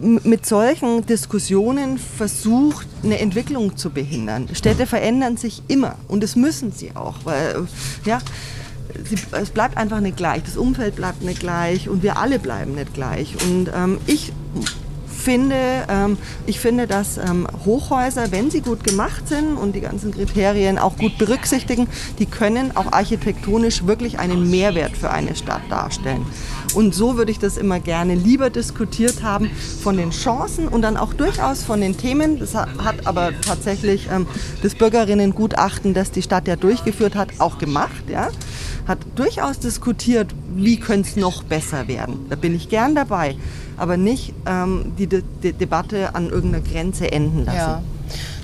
mit 0.00 0.44
solchen 0.44 1.06
Diskussionen 1.06 1.98
versucht, 1.98 2.88
eine 3.04 3.20
Entwicklung 3.20 3.76
zu 3.76 3.90
behindern. 3.90 4.48
Städte 4.52 4.88
verändern 4.88 5.36
sich 5.36 5.62
immer 5.68 5.94
und 6.08 6.20
das 6.20 6.34
müssen 6.34 6.72
sie 6.72 6.96
auch, 6.96 7.14
weil 7.22 7.68
ja, 8.04 8.18
sie, 9.04 9.18
es 9.40 9.50
bleibt 9.50 9.76
einfach 9.76 10.00
nicht 10.00 10.16
gleich, 10.16 10.42
das 10.42 10.56
Umfeld 10.56 10.96
bleibt 10.96 11.22
nicht 11.22 11.38
gleich 11.38 11.88
und 11.88 12.02
wir 12.02 12.18
alle 12.18 12.40
bleiben 12.40 12.74
nicht 12.74 12.92
gleich. 12.92 13.36
Und 13.44 13.70
ähm, 13.72 13.98
ich 14.08 14.32
finde, 15.20 15.56
ähm, 15.88 16.18
ich 16.46 16.58
finde, 16.60 16.86
dass 16.86 17.18
ähm, 17.18 17.46
Hochhäuser, 17.64 18.32
wenn 18.32 18.50
sie 18.50 18.60
gut 18.60 18.82
gemacht 18.82 19.28
sind 19.28 19.56
und 19.56 19.74
die 19.74 19.80
ganzen 19.80 20.12
Kriterien 20.12 20.78
auch 20.78 20.96
gut 20.96 21.18
berücksichtigen, 21.18 21.86
die 22.18 22.26
können 22.26 22.76
auch 22.76 22.92
architektonisch 22.92 23.86
wirklich 23.86 24.18
einen 24.18 24.50
Mehrwert 24.50 24.96
für 24.96 25.10
eine 25.10 25.36
Stadt 25.36 25.62
darstellen. 25.68 26.26
Und 26.74 26.94
so 26.94 27.16
würde 27.16 27.32
ich 27.32 27.38
das 27.38 27.56
immer 27.56 27.80
gerne 27.80 28.14
lieber 28.14 28.50
diskutiert 28.50 29.22
haben 29.22 29.50
von 29.82 29.96
den 29.96 30.10
Chancen 30.10 30.68
und 30.68 30.82
dann 30.82 30.96
auch 30.96 31.14
durchaus 31.14 31.64
von 31.64 31.80
den 31.80 31.96
Themen. 31.96 32.38
Das 32.38 32.54
hat 32.54 33.06
aber 33.06 33.32
tatsächlich 33.40 34.08
ähm, 34.10 34.26
das 34.62 34.74
Bürgerinnengutachten, 34.74 35.94
das 35.94 36.10
die 36.10 36.22
Stadt 36.22 36.48
ja 36.48 36.56
durchgeführt 36.56 37.14
hat, 37.14 37.28
auch 37.38 37.58
gemacht. 37.58 38.08
Ja? 38.08 38.28
Hat 38.90 38.98
durchaus 39.14 39.58
diskutiert, 39.60 40.34
wie 40.54 40.78
könnte 40.78 41.08
es 41.08 41.16
noch 41.16 41.44
besser 41.44 41.86
werden. 41.88 42.26
Da 42.28 42.36
bin 42.36 42.54
ich 42.54 42.68
gern 42.68 42.94
dabei 42.94 43.36
aber 43.80 43.96
nicht 43.96 44.34
ähm, 44.46 44.92
die, 44.98 45.06
De 45.06 45.22
De 45.42 45.52
Debatte 45.52 46.14
an 46.14 46.28
irgendeiner 46.28 46.62
Grenze 46.62 47.10
enden 47.10 47.46
lassen. 47.46 47.56
Ja. 47.56 47.82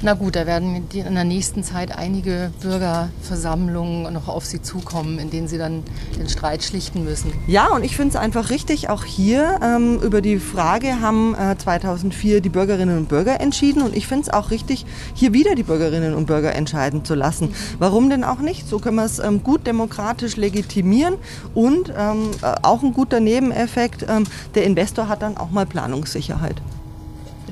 Na 0.02 0.12
gut, 0.12 0.36
da 0.36 0.46
werden 0.46 0.84
in 0.92 1.14
der 1.14 1.24
nächsten 1.24 1.64
Zeit 1.64 1.96
einige 1.96 2.52
Bürgerversammlungen 2.60 4.12
noch 4.12 4.28
auf 4.28 4.44
Sie 4.44 4.60
zukommen, 4.60 5.18
in 5.18 5.30
denen 5.30 5.48
Sie 5.48 5.56
dann 5.56 5.82
den 6.18 6.28
Streit 6.28 6.62
schlichten 6.62 7.04
müssen. 7.04 7.32
Ja, 7.46 7.68
und 7.68 7.82
ich 7.82 7.96
finde 7.96 8.10
es 8.10 8.16
einfach 8.16 8.50
richtig, 8.50 8.90
auch 8.90 9.04
hier 9.04 9.58
ähm, 9.62 9.98
über 10.02 10.20
die 10.20 10.38
Frage 10.38 11.00
haben 11.00 11.34
äh, 11.34 11.56
2004 11.56 12.42
die 12.42 12.50
Bürgerinnen 12.50 12.98
und 12.98 13.08
Bürger 13.08 13.40
entschieden 13.40 13.80
und 13.82 13.96
ich 13.96 14.06
finde 14.06 14.24
es 14.24 14.32
auch 14.32 14.50
richtig, 14.50 14.84
hier 15.14 15.32
wieder 15.32 15.54
die 15.54 15.62
Bürgerinnen 15.62 16.14
und 16.14 16.26
Bürger 16.26 16.54
entscheiden 16.54 17.04
zu 17.04 17.14
lassen. 17.14 17.54
Warum 17.78 18.10
denn 18.10 18.22
auch 18.22 18.40
nicht? 18.40 18.68
So 18.68 18.78
können 18.78 18.96
wir 18.96 19.06
es 19.06 19.18
ähm, 19.18 19.42
gut 19.42 19.66
demokratisch 19.66 20.36
legitimieren 20.36 21.14
und 21.54 21.92
ähm, 21.96 22.30
äh, 22.42 22.54
auch 22.62 22.82
ein 22.82 22.92
guter 22.92 23.20
Nebeneffekt, 23.20 24.04
ähm, 24.08 24.24
der 24.54 24.64
Investor 24.64 25.08
hat 25.08 25.22
dann 25.22 25.38
auch 25.38 25.50
mal 25.50 25.64
Planungssicherheit. 25.64 26.60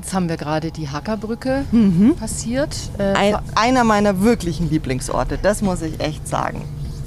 Jetzt 0.05 0.13
haben 0.13 0.29
wir 0.29 0.37
gerade 0.37 0.71
die 0.71 0.87
Hackerbrücke 0.87 1.65
mhm. 1.71 2.15
passiert. 2.15 2.75
Äh, 2.99 3.13
Ein, 3.13 3.37
einer 3.55 3.83
meiner 3.83 4.21
wirklichen 4.21 4.69
Lieblingsorte, 4.69 5.39
das 5.41 5.63
muss 5.63 5.81
ich 5.81 5.99
echt 5.99 6.27
sagen 6.27 6.61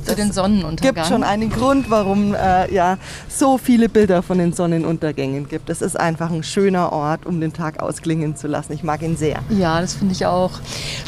zu 0.08 0.16
den 0.16 0.32
Sonnenuntergängen. 0.32 0.94
gibt 0.94 1.06
schon 1.06 1.22
einen 1.22 1.50
Grund, 1.50 1.90
warum 1.90 2.34
äh, 2.34 2.72
ja 2.72 2.98
so 3.28 3.58
viele 3.58 3.88
Bilder 3.88 4.22
von 4.22 4.38
den 4.38 4.52
Sonnenuntergängen 4.52 5.48
gibt. 5.48 5.70
Es 5.70 5.82
ist 5.82 5.98
einfach 5.98 6.30
ein 6.30 6.42
schöner 6.42 6.92
Ort, 6.92 7.26
um 7.26 7.40
den 7.40 7.52
Tag 7.52 7.80
ausklingen 7.80 8.36
zu 8.36 8.46
lassen. 8.46 8.72
Ich 8.72 8.82
mag 8.82 9.02
ihn 9.02 9.16
sehr. 9.16 9.38
Ja, 9.50 9.80
das 9.80 9.94
finde 9.94 10.12
ich 10.12 10.26
auch. 10.26 10.52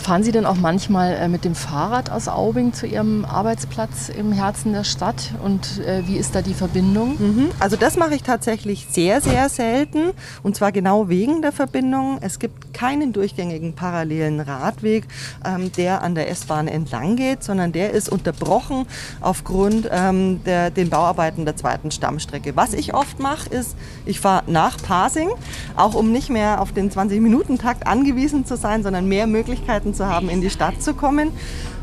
Fahren 0.02 0.22
Sie 0.22 0.32
denn 0.32 0.46
auch 0.46 0.56
manchmal 0.56 1.14
äh, 1.14 1.28
mit 1.28 1.44
dem 1.44 1.54
Fahrrad 1.54 2.10
aus 2.10 2.28
Aubing 2.28 2.72
zu 2.72 2.86
Ihrem 2.86 3.24
Arbeitsplatz 3.24 4.08
im 4.08 4.32
Herzen 4.32 4.72
der 4.72 4.84
Stadt? 4.84 5.32
Und 5.42 5.80
äh, 5.80 6.06
wie 6.06 6.16
ist 6.16 6.34
da 6.34 6.42
die 6.42 6.54
Verbindung? 6.54 7.16
Mhm. 7.18 7.50
Also 7.58 7.76
das 7.76 7.96
mache 7.96 8.14
ich 8.14 8.22
tatsächlich 8.22 8.86
sehr, 8.90 9.20
sehr 9.20 9.48
selten. 9.48 10.10
Und 10.42 10.56
zwar 10.56 10.72
genau 10.72 11.08
wegen 11.08 11.42
der 11.42 11.52
Verbindung. 11.52 12.18
Es 12.20 12.38
gibt 12.38 12.74
keinen 12.74 13.12
durchgängigen 13.12 13.74
parallelen 13.74 14.40
Radweg, 14.40 15.06
ähm, 15.44 15.72
der 15.72 16.02
an 16.02 16.14
der 16.14 16.30
S-Bahn 16.30 16.68
entlang 16.68 17.16
geht, 17.16 17.42
sondern 17.42 17.72
der 17.72 17.92
ist 17.92 18.08
unterbrochen 18.08 18.86
aufgrund 19.20 19.88
ähm, 19.90 20.42
der, 20.44 20.70
den 20.70 20.90
Bauarbeiten 20.90 21.44
der 21.44 21.56
zweiten 21.56 21.90
Stammstrecke. 21.90 22.56
Was 22.56 22.74
ich 22.74 22.94
oft 22.94 23.18
mache, 23.18 23.48
ist, 23.50 23.76
ich 24.06 24.20
fahre 24.20 24.44
nach 24.50 24.80
Pasing, 24.82 25.30
auch 25.76 25.94
um 25.94 26.12
nicht 26.12 26.30
mehr 26.30 26.60
auf 26.60 26.72
den 26.72 26.90
20-Minuten-Takt 26.90 27.86
angewiesen 27.86 28.46
zu 28.46 28.56
sein, 28.56 28.82
sondern 28.82 29.06
mehr 29.06 29.26
Möglichkeiten 29.26 29.94
zu 29.94 30.06
haben, 30.06 30.28
in 30.28 30.40
die 30.40 30.50
Stadt 30.50 30.82
zu 30.82 30.94
kommen. 30.94 31.32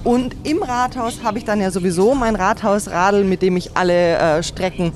Und 0.04 0.36
im 0.44 0.64
Rathaus 0.64 1.24
habe 1.24 1.38
ich 1.38 1.46
dann 1.46 1.60
ja 1.60 1.72
sowieso 1.72 2.16
mein 2.16 2.36
Rathausradl, 2.36 3.24
mit 3.24 3.42
dem 3.42 3.58
ich 3.58 3.76
alle 3.76 4.18
äh, 4.18 4.44
Strecken, 4.44 4.94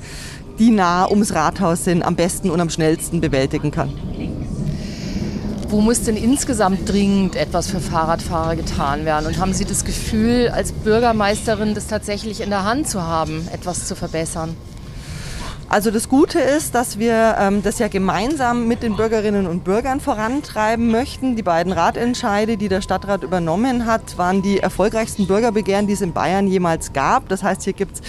die 0.58 0.70
nah 0.70 1.08
ums 1.08 1.34
Rathaus 1.34 1.84
sind, 1.84 2.02
am 2.02 2.16
besten 2.16 2.50
und 2.50 2.60
am 2.60 2.70
schnellsten 2.70 3.20
bewältigen 3.20 3.70
kann. 3.70 3.90
Wo 5.72 5.80
muss 5.80 6.02
denn 6.02 6.18
insgesamt 6.18 6.86
dringend 6.86 7.34
etwas 7.34 7.70
für 7.70 7.80
Fahrradfahrer 7.80 8.56
getan 8.56 9.06
werden? 9.06 9.24
Und 9.24 9.38
haben 9.38 9.54
Sie 9.54 9.64
das 9.64 9.86
Gefühl, 9.86 10.50
als 10.50 10.70
Bürgermeisterin 10.70 11.74
das 11.74 11.86
tatsächlich 11.86 12.42
in 12.42 12.50
der 12.50 12.64
Hand 12.64 12.90
zu 12.90 13.02
haben, 13.02 13.48
etwas 13.54 13.86
zu 13.86 13.96
verbessern? 13.96 14.54
Also 15.70 15.90
das 15.90 16.10
Gute 16.10 16.40
ist, 16.40 16.74
dass 16.74 16.98
wir 16.98 17.36
ähm, 17.38 17.62
das 17.62 17.78
ja 17.78 17.88
gemeinsam 17.88 18.68
mit 18.68 18.82
den 18.82 18.96
Bürgerinnen 18.96 19.46
und 19.46 19.64
Bürgern 19.64 20.00
vorantreiben 20.00 20.90
möchten. 20.90 21.36
Die 21.36 21.42
beiden 21.42 21.72
Ratentscheide, 21.72 22.58
die 22.58 22.68
der 22.68 22.82
Stadtrat 22.82 23.22
übernommen 23.22 23.86
hat, 23.86 24.18
waren 24.18 24.42
die 24.42 24.58
erfolgreichsten 24.58 25.26
Bürgerbegehren, 25.26 25.86
die 25.86 25.94
es 25.94 26.02
in 26.02 26.12
Bayern 26.12 26.48
jemals 26.48 26.92
gab. 26.92 27.30
Das 27.30 27.42
heißt, 27.42 27.62
hier 27.62 27.72
gibt 27.72 27.94
es 27.94 28.02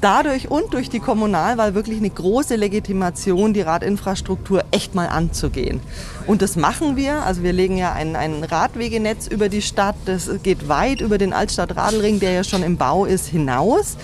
dadurch 0.00 0.50
und 0.50 0.72
durch 0.74 0.88
die 0.90 1.00
Kommunalwahl 1.00 1.74
wirklich 1.74 1.98
eine 1.98 2.10
große 2.10 2.56
Legitimation, 2.56 3.54
die 3.54 3.62
Radinfrastruktur 3.62 4.64
echt 4.70 4.94
mal 4.94 5.06
anzugehen. 5.06 5.80
Und 6.26 6.42
das 6.42 6.56
machen 6.56 6.96
wir. 6.96 7.24
Also 7.24 7.42
wir 7.42 7.52
legen 7.52 7.76
ja 7.76 7.92
ein, 7.92 8.16
ein 8.16 8.44
Radwegenetz 8.44 9.26
über 9.26 9.48
die 9.48 9.62
Stadt. 9.62 9.96
Das 10.06 10.30
geht 10.42 10.68
weit 10.68 11.00
über 11.00 11.18
den 11.18 11.32
Altstadt-Radelring, 11.32 12.20
der 12.20 12.32
ja 12.32 12.44
schon 12.44 12.62
im 12.62 12.76
Bau 12.76 13.04
ist, 13.04 13.26
hinaus. 13.26 13.96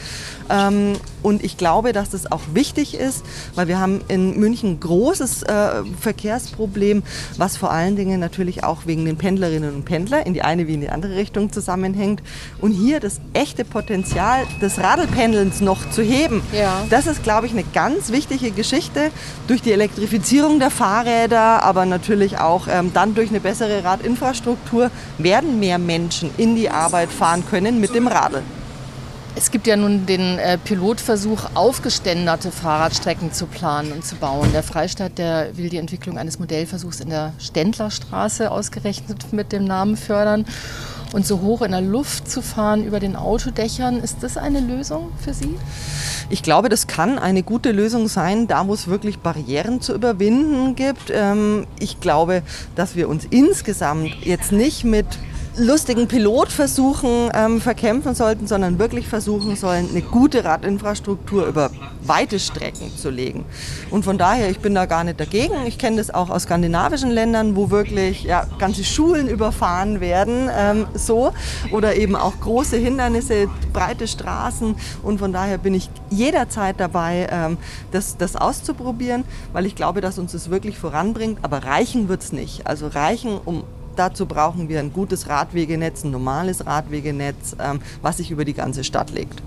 Ähm, 0.51 0.95
und 1.23 1.45
ich 1.45 1.57
glaube, 1.57 1.93
dass 1.93 2.11
das 2.11 2.31
auch 2.31 2.41
wichtig 2.55 2.95
ist, 2.95 3.25
weil 3.55 3.69
wir 3.69 3.79
haben 3.79 4.01
in 4.09 4.39
München 4.39 4.73
ein 4.73 4.81
großes 4.81 5.43
äh, 5.43 5.85
Verkehrsproblem, 6.01 7.03
was 7.37 7.57
vor 7.57 7.71
allen 7.71 7.97
Dingen 7.97 8.21
natürlich 8.21 8.65
auch 8.65 8.87
wegen 8.87 9.05
den 9.05 9.17
Pendlerinnen 9.17 9.75
und 9.75 9.85
Pendlern 9.85 10.23
in 10.23 10.35
die 10.35 10.43
eine 10.43 10.67
wie 10.67 10.75
in 10.75 10.81
die 10.81 10.89
andere 10.89 11.17
Richtung 11.17 11.53
zusammenhängt. 11.53 12.23
Und 12.61 12.73
hier 12.73 13.01
das 13.01 13.21
echte 13.35 13.65
Potenzial 13.65 14.47
des 14.61 14.79
Radlpendelns 14.79 15.61
noch 15.61 15.91
zu 15.91 16.03
heben, 16.03 16.43
ja. 16.53 16.85
das 16.91 17.07
ist, 17.07 17.23
glaube 17.23 17.47
ich, 17.47 17.53
eine 17.53 17.65
ganz 17.65 18.11
wichtige 18.11 18.51
Geschichte 18.51 19.11
durch 19.47 19.63
die 19.63 19.73
Elektrifizierung 19.73 20.59
der 20.59 20.71
Fahrräder, 20.71 21.63
aber 21.63 21.85
natürlich 21.87 22.39
auch 22.39 22.67
ähm, 22.69 22.93
dann 22.95 23.15
durch 23.15 23.31
eine 23.31 23.41
bessere 23.41 23.85
Radinfrastruktur 23.85 24.91
werden 25.19 25.61
mehr 25.61 25.79
Menschen 25.79 26.31
in 26.37 26.57
die 26.57 26.71
Arbeit 26.71 27.11
fahren 27.11 27.45
können 27.49 27.81
mit 27.81 27.95
dem 27.95 28.07
Radl. 28.07 28.43
Es 29.37 29.53
gibt 29.53 29.67
ja 29.69 29.77
nun 29.77 30.07
den 30.07 30.39
äh, 30.39 30.59
Pilotversuch, 30.59 31.51
aufgeständerte 31.55 32.51
Fahrradstrecken 32.51 33.33
zu 33.33 33.47
planen 33.47 33.93
und 33.93 34.05
zu 34.05 34.17
bauen. 34.17 34.51
Der 34.53 34.65
Freistaat 34.65 35.19
der 35.19 35.57
will 35.57 35.69
die 35.69 35.77
Entwicklung 35.77 36.19
eines 36.19 36.41
Modellversuchs 36.41 37.01
in 37.01 37.11
der 37.11 37.33
Ständlerstraße 37.39 38.51
ausgerechnet 38.51 39.33
mit 39.33 39.53
dem 39.53 39.65
Namen 39.65 39.97
fördern. 39.97 40.45
Und 41.13 41.27
so 41.27 41.41
hoch 41.41 41.63
in 41.63 41.73
der 41.73 41.81
Luft 41.81 42.31
zu 42.31 42.41
fahren 42.41 42.85
über 42.85 43.01
den 43.01 43.17
Autodächern, 43.17 43.99
ist 44.01 44.19
das 44.23 44.37
eine 44.37 44.61
Lösung 44.61 45.11
für 45.19 45.35
Sie? 45.35 45.57
Ich 46.29 46.43
glaube, 46.43 46.69
das 46.69 46.87
kann 46.87 47.19
eine 47.19 47.43
gute 47.43 47.73
Lösung 47.73 48.07
sein, 48.07 48.47
da 48.47 48.67
wo 48.69 48.75
es 48.75 48.87
wirklich 48.87 49.19
Barrieren 49.19 49.81
zu 49.81 49.95
überwinden 49.95 50.77
gibt. 50.77 51.11
Ähm, 51.13 51.67
ich 51.79 52.01
glaube, 52.01 52.43
dass 52.77 52.95
wir 52.95 53.09
uns 53.09 53.27
insgesamt 53.31 54.25
jetzt 54.25 54.53
nicht 54.53 54.85
mit 54.85 55.07
lustigen 55.57 56.07
Pilotversuchen 56.09 57.31
ähm, 57.35 57.61
verkämpfen 57.61 58.15
sollten, 58.15 58.47
sondern 58.47 58.79
wirklich 58.79 59.09
versuchen 59.09 59.57
sollen, 59.57 59.89
eine 59.91 60.03
gute 60.03 60.45
Radinfrastruktur 60.45 61.47
über 61.47 61.71
weite 62.03 62.39
Strecken 62.39 62.97
zu 62.97 63.11
legen. 63.11 63.45
Und 63.91 64.05
von 64.05 64.17
daher, 64.17 64.51
ich 64.51 64.61
bin 64.61 64.75
da 64.75 64.87
gar 64.87 65.05
nicht 65.05 65.21
dagegen. 65.21 65.55
Ich 65.67 65.79
kenne 65.79 65.97
das 65.97 66.13
auch 66.13 66.31
aus 66.31 66.45
skandinavischen 66.45 67.11
Ländern, 67.11 67.57
wo 67.57 67.71
wirklich 67.71 68.23
ja, 68.25 68.47
ganze 68.59 68.85
Schulen 68.85 69.29
überfahren 69.29 70.01
werden, 70.01 70.49
ähm, 70.57 70.87
so 70.95 71.33
oder 71.73 71.97
eben 71.97 72.17
auch 72.17 72.41
große 72.41 72.77
Hindernisse, 72.77 73.49
breite 73.73 74.09
Straßen. 74.09 74.77
Und 75.03 75.19
von 75.19 75.33
daher 75.33 75.59
bin 75.59 75.75
ich 75.75 75.91
jederzeit 76.11 76.79
dabei, 76.79 77.29
ähm, 77.31 77.59
das, 77.93 78.17
das 78.17 78.37
auszuprobieren, 78.37 79.25
weil 79.53 79.67
ich 79.67 79.75
glaube, 79.75 80.01
dass 80.01 80.19
uns 80.19 80.33
das 80.33 80.51
wirklich 80.51 80.79
voranbringt. 80.79 81.39
Aber 81.43 81.65
reichen 81.65 82.09
wird 82.09 82.23
es 82.23 82.33
nicht. 82.33 82.67
Also 82.67 82.87
reichen, 82.87 83.39
um 83.45 83.65
Dazu 84.01 84.25
brauchen 84.25 84.71
wir 84.71 84.79
ein 84.81 84.95
gutes 84.95 85.29
Radwegenetz, 85.29 86.05
ein 86.05 86.11
normales 86.11 86.65
Radwegenetz, 86.65 87.55
ähm, 87.63 87.83
was 88.01 88.17
sich 88.17 88.31
über 88.31 88.47
die 88.47 88.55
ganze 88.55 88.83
Stadt 88.83 89.11
legt. 89.11 89.43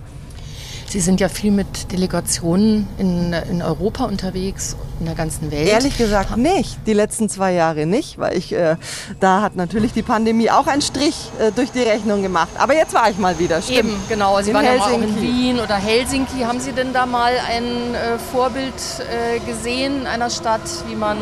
Sie 0.87 0.99
sind 0.99 1.19
ja 1.19 1.27
viel 1.27 1.49
mit 1.49 1.91
Delegationen 1.91 2.87
in, 2.99 3.33
in 3.33 3.63
Europa 3.63 4.05
unterwegs, 4.05 4.75
in 4.99 5.07
der 5.07 5.15
ganzen 5.15 5.49
Welt. 5.49 5.67
Ehrlich 5.67 5.97
gesagt 5.97 6.37
nicht, 6.37 6.77
die 6.85 6.93
letzten 6.93 7.29
zwei 7.29 7.53
Jahre 7.53 7.87
nicht, 7.87 8.19
weil 8.19 8.37
ich, 8.37 8.53
äh, 8.53 8.75
da 9.19 9.41
hat 9.41 9.55
natürlich 9.55 9.91
die 9.91 10.03
Pandemie 10.03 10.51
auch 10.51 10.67
einen 10.67 10.83
Strich 10.83 11.31
äh, 11.39 11.51
durch 11.51 11.71
die 11.71 11.81
Rechnung 11.81 12.21
gemacht. 12.21 12.49
Aber 12.59 12.75
jetzt 12.75 12.93
war 12.93 13.09
ich 13.09 13.17
mal 13.17 13.39
wieder, 13.39 13.59
stimmt. 13.59 13.79
Eben, 13.79 13.95
genau. 14.07 14.39
Sie 14.39 14.51
in 14.51 14.55
waren 14.55 14.65
Helsinki. 14.65 14.91
ja 14.91 14.97
auch 14.97 15.01
in 15.01 15.19
Wien 15.19 15.59
oder 15.59 15.77
Helsinki. 15.77 16.41
Haben 16.41 16.59
Sie 16.59 16.73
denn 16.73 16.93
da 16.93 17.07
mal 17.07 17.33
ein 17.49 17.95
äh, 17.95 18.19
Vorbild 18.31 18.75
äh, 18.99 19.39
gesehen 19.51 20.05
einer 20.05 20.29
Stadt, 20.29 20.61
wie 20.87 20.95
man 20.95 21.17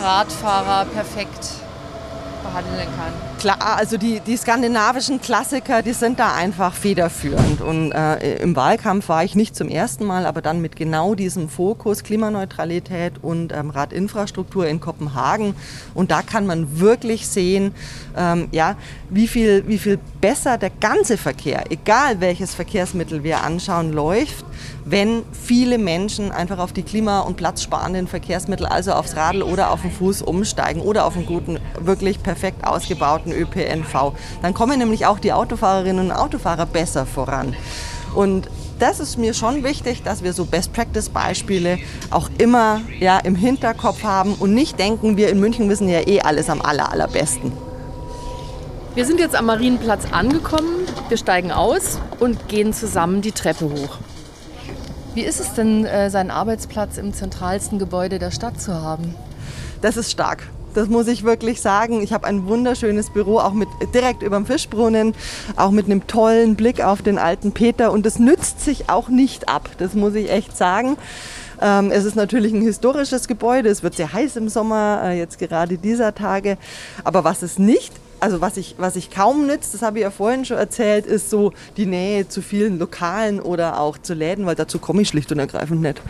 Radfahrer 0.00 0.86
perfekt 0.86 1.63
behandeln 2.44 2.86
kann. 2.96 3.12
Klar, 3.40 3.76
also 3.76 3.96
die, 3.96 4.20
die 4.20 4.36
skandinavischen 4.36 5.20
Klassiker, 5.20 5.82
die 5.82 5.92
sind 5.92 6.20
da 6.20 6.34
einfach 6.34 6.74
federführend. 6.74 7.60
Und 7.60 7.92
äh, 7.92 8.36
im 8.36 8.54
Wahlkampf 8.54 9.08
war 9.08 9.24
ich 9.24 9.34
nicht 9.34 9.56
zum 9.56 9.68
ersten 9.68 10.04
Mal, 10.04 10.26
aber 10.26 10.40
dann 10.40 10.60
mit 10.60 10.76
genau 10.76 11.14
diesem 11.14 11.48
Fokus 11.48 12.04
Klimaneutralität 12.04 13.14
und 13.22 13.52
ähm, 13.52 13.70
Radinfrastruktur 13.70 14.66
in 14.66 14.80
Kopenhagen. 14.80 15.56
Und 15.94 16.10
da 16.10 16.22
kann 16.22 16.46
man 16.46 16.78
wirklich 16.78 17.26
sehen, 17.26 17.74
ähm, 18.16 18.48
ja, 18.52 18.76
wie 19.10 19.26
viel, 19.26 19.66
wie 19.66 19.78
viel 19.78 19.98
besser 20.20 20.56
der 20.56 20.70
ganze 20.70 21.16
Verkehr, 21.16 21.64
egal 21.70 22.20
welches 22.20 22.54
Verkehrsmittel 22.54 23.24
wir 23.24 23.42
anschauen, 23.42 23.92
läuft, 23.92 24.44
wenn 24.84 25.22
viele 25.32 25.78
Menschen 25.78 26.32
einfach 26.32 26.58
auf 26.58 26.72
die 26.72 26.82
klima- 26.82 27.20
und 27.20 27.36
platzsparenden 27.36 28.06
Verkehrsmittel, 28.06 28.66
also 28.66 28.92
aufs 28.92 29.16
Radl 29.16 29.42
oder 29.42 29.70
auf 29.70 29.82
den 29.82 29.90
Fuß 29.90 30.22
umsteigen 30.22 30.80
oder 30.80 31.06
auf 31.06 31.16
einen 31.16 31.26
guten, 31.26 31.58
wirklich 31.80 32.22
perfekt 32.22 32.66
ausgebauten 32.66 33.32
ÖPNV. 33.32 34.12
Dann 34.42 34.54
kommen 34.54 34.78
nämlich 34.78 35.06
auch 35.06 35.18
die 35.18 35.32
Autofahrerinnen 35.32 36.06
und 36.06 36.12
Autofahrer 36.12 36.66
besser 36.66 37.06
voran. 37.06 37.54
Und 38.14 38.48
das 38.78 39.00
ist 39.00 39.18
mir 39.18 39.34
schon 39.34 39.62
wichtig, 39.62 40.02
dass 40.02 40.22
wir 40.22 40.32
so 40.32 40.44
Best-Practice-Beispiele 40.44 41.78
auch 42.10 42.28
immer 42.38 42.80
ja, 43.00 43.18
im 43.18 43.36
Hinterkopf 43.36 44.02
haben 44.02 44.34
und 44.34 44.52
nicht 44.52 44.78
denken, 44.78 45.16
wir 45.16 45.30
in 45.30 45.40
München 45.40 45.68
wissen 45.68 45.88
ja 45.88 46.06
eh 46.06 46.20
alles 46.20 46.50
am 46.50 46.60
aller, 46.60 46.90
allerbesten. 46.90 47.52
Wir 48.94 49.04
sind 49.04 49.18
jetzt 49.18 49.34
am 49.34 49.46
Marienplatz 49.46 50.04
angekommen. 50.12 50.86
Wir 51.08 51.16
steigen 51.16 51.50
aus 51.50 51.98
und 52.20 52.48
gehen 52.48 52.72
zusammen 52.72 53.22
die 53.22 53.32
Treppe 53.32 53.64
hoch. 53.64 53.98
Wie 55.14 55.22
ist 55.22 55.38
es 55.38 55.54
denn, 55.54 55.84
äh, 55.84 56.10
seinen 56.10 56.32
Arbeitsplatz 56.32 56.98
im 56.98 57.14
zentralsten 57.14 57.78
Gebäude 57.78 58.18
der 58.18 58.32
Stadt 58.32 58.60
zu 58.60 58.74
haben? 58.74 59.14
Das 59.80 59.96
ist 59.96 60.10
stark. 60.10 60.42
Das 60.74 60.88
muss 60.88 61.06
ich 61.06 61.22
wirklich 61.22 61.60
sagen. 61.60 62.02
Ich 62.02 62.12
habe 62.12 62.26
ein 62.26 62.48
wunderschönes 62.48 63.10
Büro, 63.10 63.38
auch 63.38 63.52
mit 63.52 63.68
direkt 63.94 64.24
über 64.24 64.36
dem 64.36 64.44
Fischbrunnen, 64.44 65.14
auch 65.54 65.70
mit 65.70 65.86
einem 65.86 66.08
tollen 66.08 66.56
Blick 66.56 66.82
auf 66.82 67.00
den 67.00 67.18
alten 67.18 67.52
Peter. 67.52 67.92
Und 67.92 68.04
das 68.04 68.18
nützt 68.18 68.64
sich 68.64 68.90
auch 68.90 69.08
nicht 69.08 69.48
ab. 69.48 69.70
Das 69.78 69.94
muss 69.94 70.16
ich 70.16 70.32
echt 70.32 70.56
sagen. 70.56 70.96
Ähm, 71.62 71.92
es 71.92 72.04
ist 72.04 72.16
natürlich 72.16 72.52
ein 72.52 72.62
historisches 72.62 73.28
Gebäude. 73.28 73.68
Es 73.68 73.84
wird 73.84 73.94
sehr 73.94 74.12
heiß 74.12 74.34
im 74.34 74.48
Sommer, 74.48 75.00
äh, 75.04 75.18
jetzt 75.18 75.38
gerade 75.38 75.78
dieser 75.78 76.16
Tage. 76.16 76.58
Aber 77.04 77.22
was 77.22 77.42
es 77.42 77.56
nicht 77.56 77.92
also 78.24 78.40
was 78.40 78.56
ich, 78.56 78.74
was 78.78 78.96
ich 78.96 79.10
kaum 79.10 79.46
nützt, 79.46 79.74
das 79.74 79.82
habe 79.82 79.98
ich 79.98 80.02
ja 80.02 80.10
vorhin 80.10 80.46
schon 80.46 80.56
erzählt, 80.56 81.04
ist 81.04 81.28
so 81.28 81.52
die 81.76 81.84
Nähe 81.84 82.26
zu 82.26 82.40
vielen 82.40 82.78
Lokalen 82.78 83.38
oder 83.38 83.78
auch 83.78 83.98
zu 83.98 84.14
Läden, 84.14 84.46
weil 84.46 84.54
dazu 84.54 84.78
komme 84.78 85.02
ich 85.02 85.08
schlicht 85.08 85.30
und 85.30 85.38
ergreifend 85.38 85.82
nicht. 85.82 86.00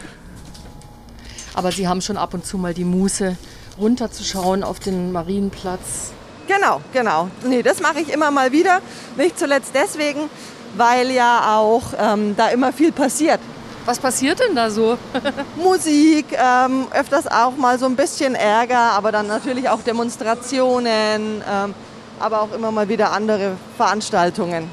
Aber 1.54 1.72
Sie 1.72 1.88
haben 1.88 2.00
schon 2.00 2.16
ab 2.16 2.32
und 2.32 2.46
zu 2.46 2.56
mal 2.56 2.72
die 2.72 2.84
Muße, 2.84 3.36
runterzuschauen 3.80 4.62
auf 4.62 4.78
den 4.78 5.10
Marienplatz. 5.10 6.12
Genau, 6.46 6.80
genau. 6.92 7.30
Nee, 7.44 7.64
das 7.64 7.80
mache 7.80 7.98
ich 7.98 8.12
immer 8.12 8.30
mal 8.30 8.52
wieder. 8.52 8.78
Nicht 9.16 9.36
zuletzt 9.36 9.72
deswegen, 9.74 10.30
weil 10.76 11.10
ja 11.10 11.56
auch 11.58 11.82
ähm, 11.98 12.36
da 12.36 12.50
immer 12.50 12.72
viel 12.72 12.92
passiert. 12.92 13.40
Was 13.86 13.98
passiert 13.98 14.38
denn 14.38 14.54
da 14.54 14.70
so? 14.70 14.98
Musik, 15.56 16.26
ähm, 16.32 16.86
öfters 16.92 17.26
auch 17.26 17.56
mal 17.56 17.76
so 17.76 17.86
ein 17.86 17.96
bisschen 17.96 18.36
Ärger, 18.36 18.92
aber 18.92 19.10
dann 19.10 19.26
natürlich 19.26 19.68
auch 19.68 19.82
Demonstrationen. 19.82 21.42
Ähm, 21.50 21.74
aber 22.20 22.42
auch 22.42 22.52
immer 22.52 22.70
mal 22.70 22.88
wieder 22.88 23.12
andere 23.12 23.56
Veranstaltungen. 23.76 24.70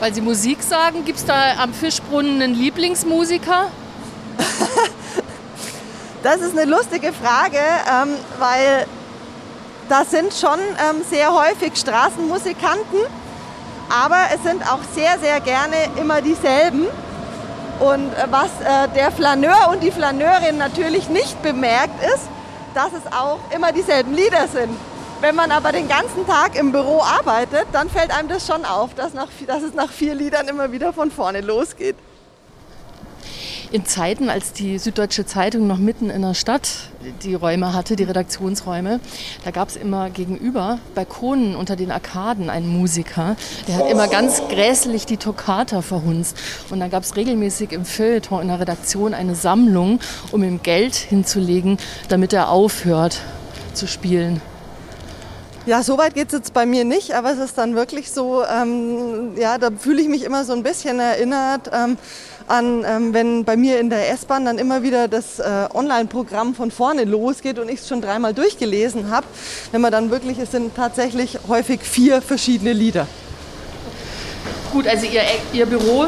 Weil 0.00 0.14
Sie 0.14 0.20
Musik 0.20 0.62
sagen, 0.62 1.04
gibt 1.04 1.18
es 1.18 1.24
da 1.24 1.54
am 1.60 1.72
Fischbrunnen 1.72 2.40
einen 2.40 2.54
Lieblingsmusiker? 2.54 3.66
das 6.22 6.40
ist 6.40 6.56
eine 6.56 6.70
lustige 6.70 7.12
Frage, 7.12 7.58
ähm, 7.58 8.14
weil 8.38 8.86
da 9.88 10.04
sind 10.04 10.32
schon 10.34 10.58
ähm, 10.58 11.02
sehr 11.08 11.32
häufig 11.32 11.76
Straßenmusikanten, 11.76 13.00
aber 13.88 14.18
es 14.34 14.42
sind 14.42 14.62
auch 14.70 14.80
sehr, 14.94 15.18
sehr 15.18 15.40
gerne 15.40 15.76
immer 15.96 16.20
dieselben. 16.20 16.86
Und 17.80 18.12
äh, 18.12 18.26
was 18.30 18.50
äh, 18.60 18.88
der 18.94 19.10
Flaneur 19.10 19.70
und 19.72 19.82
die 19.82 19.90
Flaneurin 19.90 20.58
natürlich 20.58 21.08
nicht 21.08 21.40
bemerkt 21.42 22.02
ist, 22.14 22.28
dass 22.74 22.92
es 22.92 23.12
auch 23.12 23.38
immer 23.54 23.72
dieselben 23.72 24.14
Lieder 24.14 24.46
sind. 24.46 24.76
Wenn 25.20 25.34
man 25.34 25.50
aber 25.50 25.72
den 25.72 25.88
ganzen 25.88 26.24
Tag 26.28 26.56
im 26.56 26.70
Büro 26.70 27.00
arbeitet, 27.00 27.66
dann 27.72 27.90
fällt 27.90 28.16
einem 28.16 28.28
das 28.28 28.46
schon 28.46 28.64
auf, 28.64 28.94
dass, 28.94 29.14
nach, 29.14 29.28
dass 29.48 29.64
es 29.64 29.74
nach 29.74 29.90
vier 29.90 30.14
Liedern 30.14 30.46
immer 30.46 30.70
wieder 30.70 30.92
von 30.92 31.10
vorne 31.10 31.40
losgeht. 31.40 31.96
In 33.72 33.84
Zeiten, 33.84 34.30
als 34.30 34.52
die 34.52 34.78
Süddeutsche 34.78 35.26
Zeitung 35.26 35.66
noch 35.66 35.78
mitten 35.78 36.08
in 36.08 36.22
der 36.22 36.34
Stadt 36.34 36.68
die 37.24 37.34
Räume 37.34 37.74
hatte, 37.74 37.96
die 37.96 38.04
Redaktionsräume, 38.04 39.00
da 39.44 39.50
gab 39.50 39.68
es 39.68 39.76
immer 39.76 40.08
gegenüber 40.08 40.78
Balkonen 40.94 41.56
unter 41.56 41.74
den 41.74 41.90
Arkaden 41.90 42.48
einen 42.48 42.68
Musiker, 42.68 43.34
der 43.66 43.74
hat 43.74 43.90
immer 43.90 44.06
ganz 44.06 44.40
grässlich 44.48 45.04
die 45.04 45.16
Toccata 45.16 45.82
verhunzt. 45.82 46.38
Und 46.70 46.78
dann 46.78 46.90
gab 46.90 47.02
es 47.02 47.16
regelmäßig 47.16 47.72
im 47.72 47.84
Feuilleton 47.84 48.40
in 48.40 48.48
der 48.48 48.60
Redaktion 48.60 49.14
eine 49.14 49.34
Sammlung, 49.34 49.98
um 50.30 50.44
ihm 50.44 50.62
Geld 50.62 50.94
hinzulegen, 50.94 51.76
damit 52.08 52.32
er 52.32 52.50
aufhört 52.50 53.20
zu 53.74 53.88
spielen. 53.88 54.40
Ja, 55.68 55.82
so 55.82 55.98
weit 55.98 56.14
geht 56.14 56.28
es 56.28 56.32
jetzt 56.32 56.54
bei 56.54 56.64
mir 56.64 56.86
nicht, 56.86 57.12
aber 57.12 57.30
es 57.30 57.38
ist 57.38 57.58
dann 57.58 57.74
wirklich 57.74 58.10
so, 58.10 58.42
ähm, 58.42 59.36
ja, 59.36 59.58
da 59.58 59.68
fühle 59.70 60.00
ich 60.00 60.08
mich 60.08 60.22
immer 60.22 60.46
so 60.46 60.54
ein 60.54 60.62
bisschen 60.62 60.98
erinnert 60.98 61.70
ähm, 61.74 61.98
an, 62.46 62.86
ähm, 62.88 63.12
wenn 63.12 63.44
bei 63.44 63.58
mir 63.58 63.78
in 63.78 63.90
der 63.90 64.10
S-Bahn 64.12 64.46
dann 64.46 64.56
immer 64.56 64.82
wieder 64.82 65.08
das 65.08 65.38
äh, 65.40 65.68
Online-Programm 65.74 66.54
von 66.54 66.70
vorne 66.70 67.04
losgeht 67.04 67.58
und 67.58 67.68
ich 67.68 67.80
es 67.80 67.88
schon 67.88 68.00
dreimal 68.00 68.32
durchgelesen 68.32 69.10
habe. 69.10 69.26
Wenn 69.70 69.82
man 69.82 69.92
dann 69.92 70.10
wirklich, 70.10 70.38
es 70.38 70.52
sind 70.52 70.74
tatsächlich 70.74 71.38
häufig 71.48 71.82
vier 71.82 72.22
verschiedene 72.22 72.72
Lieder. 72.72 73.06
Gut, 74.72 74.88
also 74.88 75.04
Ihr, 75.04 75.20
Ihr 75.52 75.66
Büro 75.66 76.06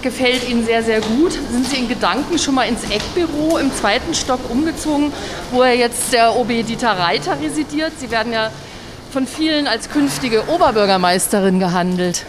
gefällt 0.00 0.48
Ihnen 0.48 0.64
sehr, 0.64 0.82
sehr 0.82 1.02
gut. 1.02 1.32
Sind 1.32 1.68
Sie 1.68 1.76
in 1.76 1.88
Gedanken 1.88 2.38
schon 2.38 2.54
mal 2.54 2.66
ins 2.66 2.84
Eckbüro 2.84 3.58
im 3.58 3.70
zweiten 3.70 4.14
Stock 4.14 4.40
umgezogen, 4.48 5.12
wo 5.52 5.60
er 5.60 5.74
jetzt 5.74 6.10
der 6.10 6.34
OB 6.34 6.48
Dieter 6.66 6.92
Reiter 6.92 7.36
residiert? 7.38 7.92
Sie 8.00 8.10
werden 8.10 8.32
ja 8.32 8.50
von 9.12 9.26
vielen 9.26 9.66
als 9.66 9.90
künftige 9.90 10.48
Oberbürgermeisterin 10.48 11.58
gehandelt. 11.58 12.24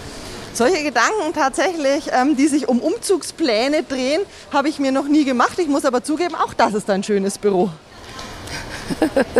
Solche 0.53 0.83
Gedanken 0.83 1.33
tatsächlich, 1.33 2.09
ähm, 2.11 2.35
die 2.35 2.47
sich 2.47 2.67
um 2.67 2.79
Umzugspläne 2.79 3.83
drehen, 3.83 4.21
habe 4.51 4.69
ich 4.69 4.79
mir 4.79 4.91
noch 4.91 5.07
nie 5.07 5.23
gemacht. 5.23 5.59
Ich 5.59 5.67
muss 5.67 5.85
aber 5.85 6.03
zugeben, 6.03 6.35
auch 6.35 6.53
das 6.53 6.73
ist 6.73 6.89
ein 6.89 7.03
schönes 7.03 7.37
Büro. 7.37 7.69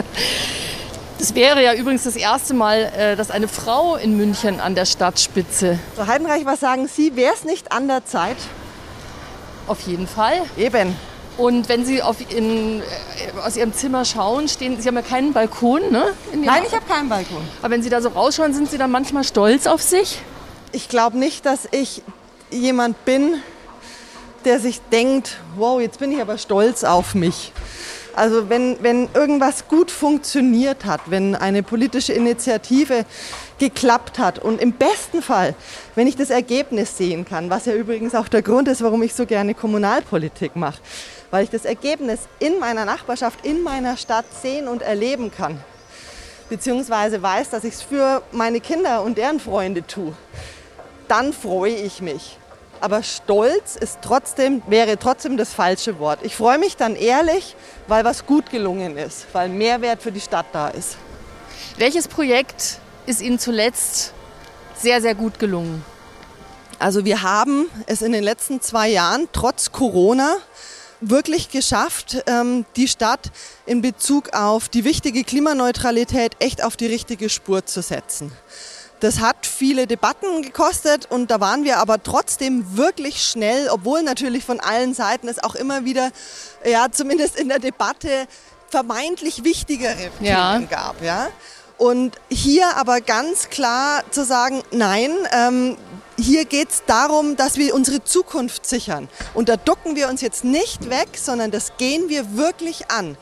Das 1.19 1.35
wäre 1.35 1.61
ja 1.61 1.73
übrigens 1.73 2.05
das 2.05 2.15
erste 2.15 2.53
Mal, 2.53 2.93
äh, 2.97 3.17
dass 3.17 3.29
eine 3.29 3.49
Frau 3.49 3.97
in 3.97 4.15
München 4.15 4.61
an 4.61 4.73
der 4.73 4.85
Stadtspitze. 4.85 5.77
So, 5.97 6.07
Heidenreich, 6.07 6.45
was 6.45 6.61
sagen 6.61 6.87
Sie? 6.87 7.17
Wäre 7.17 7.33
es 7.33 7.43
nicht 7.43 7.73
an 7.73 7.89
der 7.89 8.05
Zeit? 8.05 8.37
Auf 9.67 9.81
jeden 9.81 10.07
Fall. 10.07 10.39
Eben. 10.55 10.95
Und 11.39 11.69
wenn 11.69 11.85
Sie 11.85 12.01
in, 12.35 12.81
äh, 12.81 12.83
aus 13.45 13.55
Ihrem 13.55 13.73
Zimmer 13.73 14.03
schauen, 14.03 14.49
stehen, 14.49 14.79
Sie 14.81 14.87
haben 14.89 14.95
ja 14.95 15.01
keinen 15.01 15.31
Balkon, 15.31 15.89
ne? 15.89 16.07
Nein, 16.35 16.63
ich 16.67 16.73
habe 16.75 16.85
keinen 16.85 17.07
Balkon. 17.07 17.41
Aber 17.61 17.71
wenn 17.71 17.81
Sie 17.81 17.89
da 17.89 18.01
so 18.01 18.09
rausschauen, 18.09 18.53
sind 18.53 18.69
Sie 18.69 18.77
dann 18.77 18.91
manchmal 18.91 19.23
stolz 19.23 19.65
auf 19.65 19.81
sich? 19.81 20.19
Ich 20.73 20.89
glaube 20.89 21.17
nicht, 21.17 21.45
dass 21.45 21.69
ich 21.71 22.03
jemand 22.51 23.05
bin, 23.05 23.35
der 24.43 24.59
sich 24.59 24.81
denkt, 24.91 25.37
wow, 25.55 25.79
jetzt 25.79 25.99
bin 25.99 26.11
ich 26.11 26.19
aber 26.19 26.37
stolz 26.37 26.83
auf 26.83 27.15
mich. 27.15 27.53
Also 28.15 28.49
wenn, 28.49 28.75
wenn 28.81 29.07
irgendwas 29.13 29.69
gut 29.69 29.91
funktioniert 29.91 30.83
hat, 30.83 30.99
wenn 31.05 31.35
eine 31.35 31.63
politische 31.63 32.11
Initiative 32.11 33.05
geklappt 33.59 34.19
hat 34.19 34.39
und 34.39 34.59
im 34.59 34.73
besten 34.73 35.21
Fall, 35.21 35.55
wenn 35.95 36.05
ich 36.05 36.17
das 36.17 36.31
Ergebnis 36.31 36.97
sehen 36.97 37.23
kann, 37.23 37.49
was 37.49 37.65
ja 37.65 37.73
übrigens 37.73 38.15
auch 38.15 38.27
der 38.27 38.41
Grund 38.41 38.67
ist, 38.67 38.81
warum 38.81 39.03
ich 39.03 39.13
so 39.13 39.25
gerne 39.25 39.53
Kommunalpolitik 39.53 40.57
mache, 40.57 40.79
weil 41.31 41.43
ich 41.43 41.49
das 41.49 41.65
Ergebnis 41.65 42.21
in 42.39 42.59
meiner 42.59 42.85
Nachbarschaft, 42.85 43.45
in 43.45 43.63
meiner 43.63 43.97
Stadt 43.97 44.25
sehen 44.41 44.67
und 44.67 44.81
erleben 44.81 45.31
kann, 45.31 45.59
beziehungsweise 46.49 47.21
weiß, 47.21 47.49
dass 47.49 47.63
ich 47.63 47.75
es 47.75 47.81
für 47.81 48.21
meine 48.31 48.59
Kinder 48.59 49.03
und 49.03 49.17
deren 49.17 49.39
Freunde 49.39 49.85
tue, 49.85 50.13
dann 51.07 51.33
freue 51.33 51.75
ich 51.75 52.01
mich. 52.01 52.37
Aber 52.81 53.03
stolz 53.03 53.75
ist 53.75 53.99
trotzdem, 54.01 54.61
wäre 54.67 54.97
trotzdem 54.97 55.35
das 55.35 55.53
falsche 55.53 55.99
Wort. 55.99 56.19
Ich 56.23 56.35
freue 56.35 56.57
mich 56.57 56.77
dann 56.77 56.95
ehrlich, 56.95 57.55
weil 57.87 58.05
was 58.05 58.25
gut 58.25 58.49
gelungen 58.49 58.97
ist, 58.97 59.27
weil 59.33 59.49
Mehrwert 59.49 60.01
für 60.01 60.13
die 60.13 60.21
Stadt 60.21 60.45
da 60.53 60.69
ist. 60.69 60.95
Welches 61.77 62.07
Projekt 62.07 62.79
ist 63.05 63.21
Ihnen 63.21 63.37
zuletzt 63.37 64.13
sehr, 64.75 65.01
sehr 65.01 65.13
gut 65.13 65.39
gelungen? 65.39 65.83
Also 66.77 67.03
wir 67.03 67.21
haben 67.21 67.65
es 67.87 68.01
in 68.01 68.13
den 68.13 68.23
letzten 68.23 68.61
zwei 68.61 68.87
Jahren 68.87 69.27
trotz 69.33 69.73
Corona 69.73 70.37
wirklich 71.01 71.49
geschafft, 71.49 72.23
ähm, 72.27 72.65
die 72.75 72.87
Stadt 72.87 73.31
in 73.65 73.81
Bezug 73.81 74.33
auf 74.33 74.69
die 74.69 74.83
wichtige 74.83 75.23
Klimaneutralität 75.23 76.35
echt 76.39 76.63
auf 76.63 76.75
die 76.77 76.87
richtige 76.87 77.29
Spur 77.29 77.65
zu 77.65 77.81
setzen. 77.81 78.31
Das 78.99 79.19
hat 79.19 79.45
viele 79.45 79.87
Debatten 79.87 80.41
gekostet 80.41 81.07
und 81.09 81.31
da 81.31 81.39
waren 81.39 81.63
wir 81.63 81.77
aber 81.77 82.03
trotzdem 82.03 82.75
wirklich 82.75 83.23
schnell, 83.23 83.69
obwohl 83.69 84.03
natürlich 84.03 84.43
von 84.43 84.59
allen 84.59 84.93
Seiten 84.93 85.29
es 85.29 85.41
auch 85.41 85.55
immer 85.55 85.85
wieder, 85.85 86.11
ja, 86.65 86.87
zumindest 86.91 87.39
in 87.39 87.47
der 87.47 87.59
Debatte 87.59 88.27
vermeintlich 88.67 89.45
wichtigere 89.45 90.11
ja. 90.19 90.53
Themen 90.53 90.69
gab. 90.69 91.01
Ja. 91.01 91.29
Und 91.77 92.17
hier 92.29 92.75
aber 92.75 92.99
ganz 92.99 93.49
klar 93.49 94.03
zu 94.11 94.25
sagen, 94.25 94.63
nein, 94.71 95.11
ähm, 95.31 95.77
hier 96.21 96.45
geht 96.45 96.69
es 96.69 96.83
darum, 96.85 97.35
dass 97.35 97.57
wir 97.57 97.73
unsere 97.73 98.03
Zukunft 98.03 98.65
sichern. 98.65 99.09
Und 99.33 99.49
da 99.49 99.57
ducken 99.57 99.95
wir 99.95 100.09
uns 100.09 100.21
jetzt 100.21 100.43
nicht 100.43 100.89
weg, 100.89 101.09
sondern 101.15 101.51
das 101.51 101.73
gehen 101.77 102.09
wir 102.09 102.35
wirklich 102.37 102.91
an. 102.91 103.17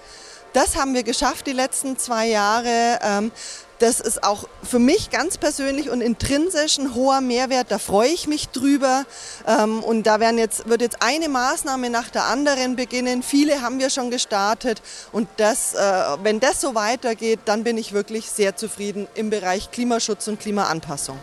Das 0.54 0.76
haben 0.76 0.94
wir 0.94 1.04
geschafft 1.04 1.46
die 1.48 1.54
letzten 1.54 1.98
zwei 1.98 2.28
Jahre. 2.28 3.00
Ähm, 3.04 3.32
das 3.80 4.00
ist 4.00 4.24
auch 4.24 4.46
für 4.64 4.80
mich 4.80 5.12
ganz 5.12 5.38
persönlich 5.38 5.92
und 5.92 6.02
intrinsisch 6.02 6.80
ein 6.80 6.96
hoher 6.96 7.22
Mehrwert. 7.22 7.70
Da 7.70 7.78
freue 7.78 8.10
ich 8.10 8.28
mich 8.28 8.50
drüber. 8.50 9.06
Ähm, 9.46 9.84
und 9.84 10.04
da 10.08 10.20
werden 10.20 10.40
jetzt, 10.40 10.68
wird 10.68 10.82
jetzt 10.82 11.04
eine 11.04 11.30
Maßnahme 11.30 11.92
nach 11.92 12.10
der 12.10 12.26
anderen 12.26 12.76
beginnen. 12.76 13.22
Viele 13.22 13.62
haben 13.62 13.78
wir 13.80 13.92
schon 13.92 14.10
gestartet. 14.10 14.82
Und 15.12 15.28
das, 15.38 15.76
äh, 15.76 15.78
wenn 16.24 16.40
das 16.40 16.60
so 16.60 16.74
weitergeht, 16.74 17.42
dann 17.46 17.64
bin 17.64 17.78
ich 17.78 17.94
wirklich 17.94 18.32
sehr 18.32 18.56
zufrieden 18.56 19.08
im 19.14 19.30
Bereich 19.30 19.70
Klimaschutz 19.70 20.28
und 20.28 20.40
Klimaanpassung. 20.40 21.20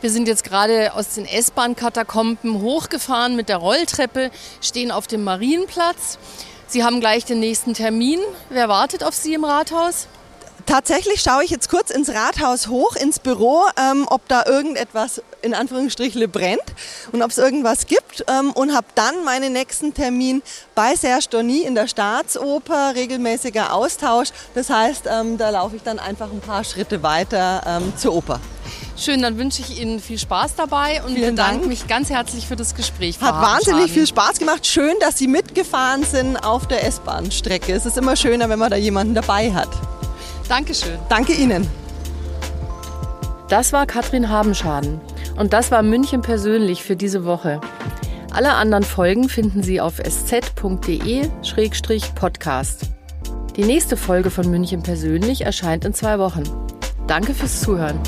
Wir 0.00 0.10
sind 0.10 0.28
jetzt 0.28 0.44
gerade 0.44 0.94
aus 0.94 1.14
den 1.14 1.26
S-Bahn-Katakomben 1.26 2.60
hochgefahren 2.60 3.36
mit 3.36 3.48
der 3.48 3.58
Rolltreppe, 3.58 4.30
stehen 4.60 4.90
auf 4.90 5.06
dem 5.06 5.24
Marienplatz. 5.24 6.18
Sie 6.66 6.84
haben 6.84 7.00
gleich 7.00 7.24
den 7.24 7.40
nächsten 7.40 7.74
Termin. 7.74 8.20
Wer 8.50 8.68
wartet 8.68 9.02
auf 9.02 9.14
Sie 9.14 9.34
im 9.34 9.44
Rathaus? 9.44 10.08
Tatsächlich 10.68 11.22
schaue 11.22 11.44
ich 11.44 11.50
jetzt 11.50 11.70
kurz 11.70 11.88
ins 11.88 12.10
Rathaus 12.10 12.68
hoch, 12.68 12.94
ins 12.94 13.20
Büro, 13.20 13.62
ähm, 13.78 14.06
ob 14.10 14.28
da 14.28 14.44
irgendetwas 14.44 15.22
in 15.40 15.54
Anführungsstrichen 15.54 16.30
brennt 16.30 16.60
und 17.10 17.22
ob 17.22 17.30
es 17.30 17.38
irgendwas 17.38 17.86
gibt 17.86 18.22
ähm, 18.28 18.52
und 18.52 18.74
habe 18.76 18.86
dann 18.94 19.24
meinen 19.24 19.54
nächsten 19.54 19.94
Termin 19.94 20.42
bei 20.74 20.94
Serge 20.94 21.24
Donny 21.30 21.62
in 21.62 21.74
der 21.74 21.88
Staatsoper, 21.88 22.94
regelmäßiger 22.94 23.72
Austausch. 23.72 24.28
Das 24.54 24.68
heißt, 24.68 25.04
ähm, 25.10 25.38
da 25.38 25.48
laufe 25.48 25.76
ich 25.76 25.82
dann 25.82 25.98
einfach 25.98 26.30
ein 26.30 26.40
paar 26.40 26.64
Schritte 26.64 27.02
weiter 27.02 27.62
ähm, 27.66 27.94
zur 27.96 28.14
Oper. 28.14 28.38
Schön, 28.98 29.22
dann 29.22 29.38
wünsche 29.38 29.62
ich 29.62 29.80
Ihnen 29.80 30.00
viel 30.00 30.18
Spaß 30.18 30.56
dabei 30.56 31.00
und 31.04 31.14
Vielen 31.14 31.36
bedanke 31.36 31.58
Dank. 31.58 31.66
mich 31.68 31.86
ganz 31.86 32.10
herzlich 32.10 32.48
für 32.48 32.56
das 32.56 32.74
Gespräch. 32.74 33.20
Hat 33.20 33.32
wahnsinnig 33.32 33.92
viel 33.92 34.08
Spaß 34.08 34.40
gemacht. 34.40 34.66
Schön, 34.66 34.94
dass 35.00 35.16
Sie 35.16 35.28
mitgefahren 35.28 36.02
sind 36.02 36.36
auf 36.38 36.66
der 36.66 36.84
S-Bahn-Strecke. 36.84 37.72
Es 37.72 37.86
ist 37.86 37.96
immer 37.96 38.16
schöner, 38.16 38.48
wenn 38.48 38.58
man 38.58 38.70
da 38.70 38.76
jemanden 38.76 39.14
dabei 39.14 39.54
hat. 39.54 39.68
Dankeschön. 40.48 40.98
Danke 41.08 41.32
Ihnen. 41.32 41.64
Das 43.48 43.72
war 43.72 43.86
Katrin 43.86 44.28
Habenschaden 44.28 45.00
und 45.36 45.52
das 45.52 45.70
war 45.70 45.84
München 45.84 46.20
persönlich 46.20 46.82
für 46.82 46.96
diese 46.96 47.24
Woche. 47.24 47.60
Alle 48.32 48.54
anderen 48.54 48.82
Folgen 48.82 49.28
finden 49.28 49.62
Sie 49.62 49.80
auf 49.80 50.00
sz.de-podcast. 50.00 50.40
Die 53.56 53.64
nächste 53.64 53.96
Folge 53.96 54.30
von 54.30 54.50
München 54.50 54.82
persönlich 54.82 55.42
erscheint 55.42 55.84
in 55.84 55.94
zwei 55.94 56.18
Wochen. 56.18 56.42
Danke 57.06 57.32
fürs 57.32 57.60
Zuhören. 57.60 57.98